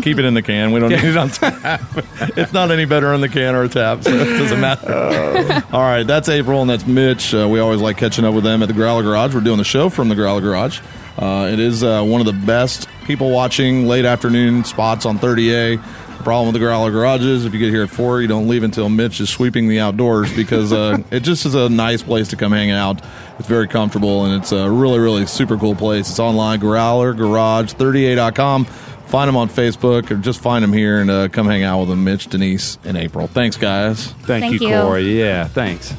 Keep 0.01 0.19
it 0.19 0.25
in 0.25 0.33
the 0.33 0.41
can. 0.41 0.71
We 0.71 0.79
don't 0.79 0.89
need 0.91 1.03
it 1.03 1.17
on 1.17 1.29
tap. 1.29 1.81
it's 2.37 2.53
not 2.53 2.71
any 2.71 2.85
better 2.85 3.13
in 3.13 3.21
the 3.21 3.29
can 3.29 3.55
or 3.55 3.67
tap, 3.67 4.03
so 4.03 4.11
it 4.11 4.25
doesn't 4.37 4.59
matter. 4.61 5.63
All 5.73 5.81
right, 5.81 6.03
that's 6.03 6.29
April 6.29 6.61
and 6.61 6.69
that's 6.69 6.85
Mitch. 6.85 7.33
Uh, 7.33 7.47
we 7.49 7.59
always 7.59 7.81
like 7.81 7.97
catching 7.97 8.25
up 8.25 8.33
with 8.33 8.43
them 8.43 8.61
at 8.61 8.67
the 8.67 8.73
Growler 8.73 9.03
Garage. 9.03 9.33
We're 9.33 9.41
doing 9.41 9.57
the 9.57 9.63
show 9.63 9.89
from 9.89 10.09
the 10.09 10.15
Growler 10.15 10.41
Garage. 10.41 10.79
Uh, 11.17 11.49
it 11.51 11.59
is 11.59 11.83
uh, 11.83 12.03
one 12.03 12.21
of 12.21 12.25
the 12.25 12.45
best 12.45 12.87
people 13.05 13.31
watching 13.31 13.85
late 13.85 14.05
afternoon 14.05 14.63
spots 14.63 15.05
on 15.05 15.19
30A. 15.19 15.81
The 16.17 16.23
problem 16.23 16.47
with 16.47 16.53
the 16.53 16.59
Growler 16.65 16.91
Garage 16.91 17.23
is 17.23 17.45
if 17.45 17.53
you 17.53 17.59
get 17.59 17.69
here 17.71 17.81
at 17.83 17.89
4, 17.89 18.21
you 18.21 18.27
don't 18.27 18.47
leave 18.47 18.61
until 18.63 18.89
Mitch 18.89 19.19
is 19.19 19.29
sweeping 19.29 19.67
the 19.67 19.79
outdoors 19.79 20.31
because 20.35 20.71
uh, 20.71 20.99
it 21.09 21.21
just 21.21 21.47
is 21.47 21.55
a 21.55 21.67
nice 21.67 22.03
place 22.03 22.27
to 22.29 22.35
come 22.35 22.51
hang 22.51 22.69
out. 22.69 23.01
It's 23.39 23.47
very 23.47 23.67
comfortable 23.67 24.25
and 24.25 24.39
it's 24.39 24.51
a 24.51 24.69
really, 24.69 24.99
really 24.99 25.25
super 25.25 25.57
cool 25.57 25.73
place. 25.75 26.09
It's 26.11 26.19
online, 26.19 26.59
Growler 26.59 27.15
growlergarage30a.com. 27.15 28.67
Find 29.11 29.27
them 29.27 29.35
on 29.35 29.49
Facebook 29.49 30.09
or 30.09 30.15
just 30.15 30.39
find 30.39 30.63
them 30.63 30.71
here 30.71 31.01
and 31.01 31.11
uh, 31.11 31.27
come 31.27 31.45
hang 31.45 31.63
out 31.63 31.81
with 31.81 31.89
them, 31.89 32.05
Mitch, 32.05 32.27
Denise, 32.27 32.77
and 32.85 32.95
April. 32.95 33.27
Thanks, 33.27 33.57
guys. 33.57 34.13
Thank, 34.23 34.45
Thank 34.45 34.61
you, 34.61 34.69
you. 34.69 34.73
Corey. 34.73 35.19
Yeah, 35.19 35.49
thanks. 35.49 35.93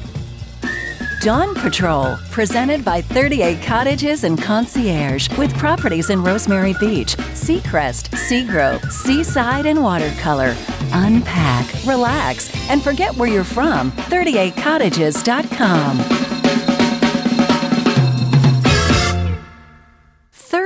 Dawn 1.21 1.53
Patrol, 1.53 2.17
presented 2.31 2.83
by 2.83 3.03
30A 3.03 3.63
Cottages 3.63 4.23
and 4.23 4.41
Concierge, 4.41 5.29
with 5.37 5.55
properties 5.57 6.09
in 6.09 6.23
Rosemary 6.23 6.73
Beach, 6.79 7.15
Seacrest, 7.15 8.09
Seagrove, 8.17 8.83
Seaside, 8.91 9.67
and 9.67 9.83
Watercolor. 9.83 10.55
Unpack, 10.91 11.71
relax, 11.85 12.49
and 12.69 12.81
forget 12.81 13.15
where 13.15 13.29
you're 13.29 13.43
from. 13.43 13.91
30acottages.com. 13.91 16.32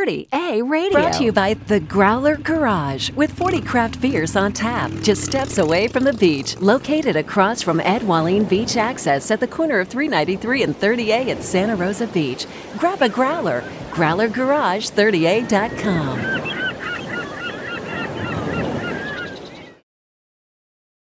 30A 0.08 0.70
Radio. 0.70 0.92
Brought 0.92 1.14
to 1.14 1.24
you 1.26 1.32
by 1.34 1.54
The 1.54 1.82
Growler 1.82 2.38
Garage 2.38 3.12
with 3.12 3.34
40 3.34 3.60
craft 3.60 4.00
beers 4.00 4.38
on 4.38 4.54
tap, 4.54 4.90
just 5.02 5.26
steps 5.26 5.58
away 5.58 5.90
from 5.90 6.06
the 6.06 6.14
beach. 6.14 6.56
Located 6.62 7.18
across 7.18 7.62
from 7.62 7.82
Ed 7.82 8.04
Walline 8.04 8.48
Beach 8.48 8.78
Access 8.78 9.30
at 9.32 9.42
the 9.42 9.48
corner 9.48 9.80
of 9.80 9.90
393 9.90 10.64
and 10.64 10.80
30A 10.80 11.28
at 11.28 11.44
Santa 11.44 11.76
Rosa 11.76 12.08
Beach. 12.08 12.46
Grab 12.78 13.02
a 13.02 13.10
growler. 13.10 13.66
GrowlerGarage30A.com. 13.92 16.57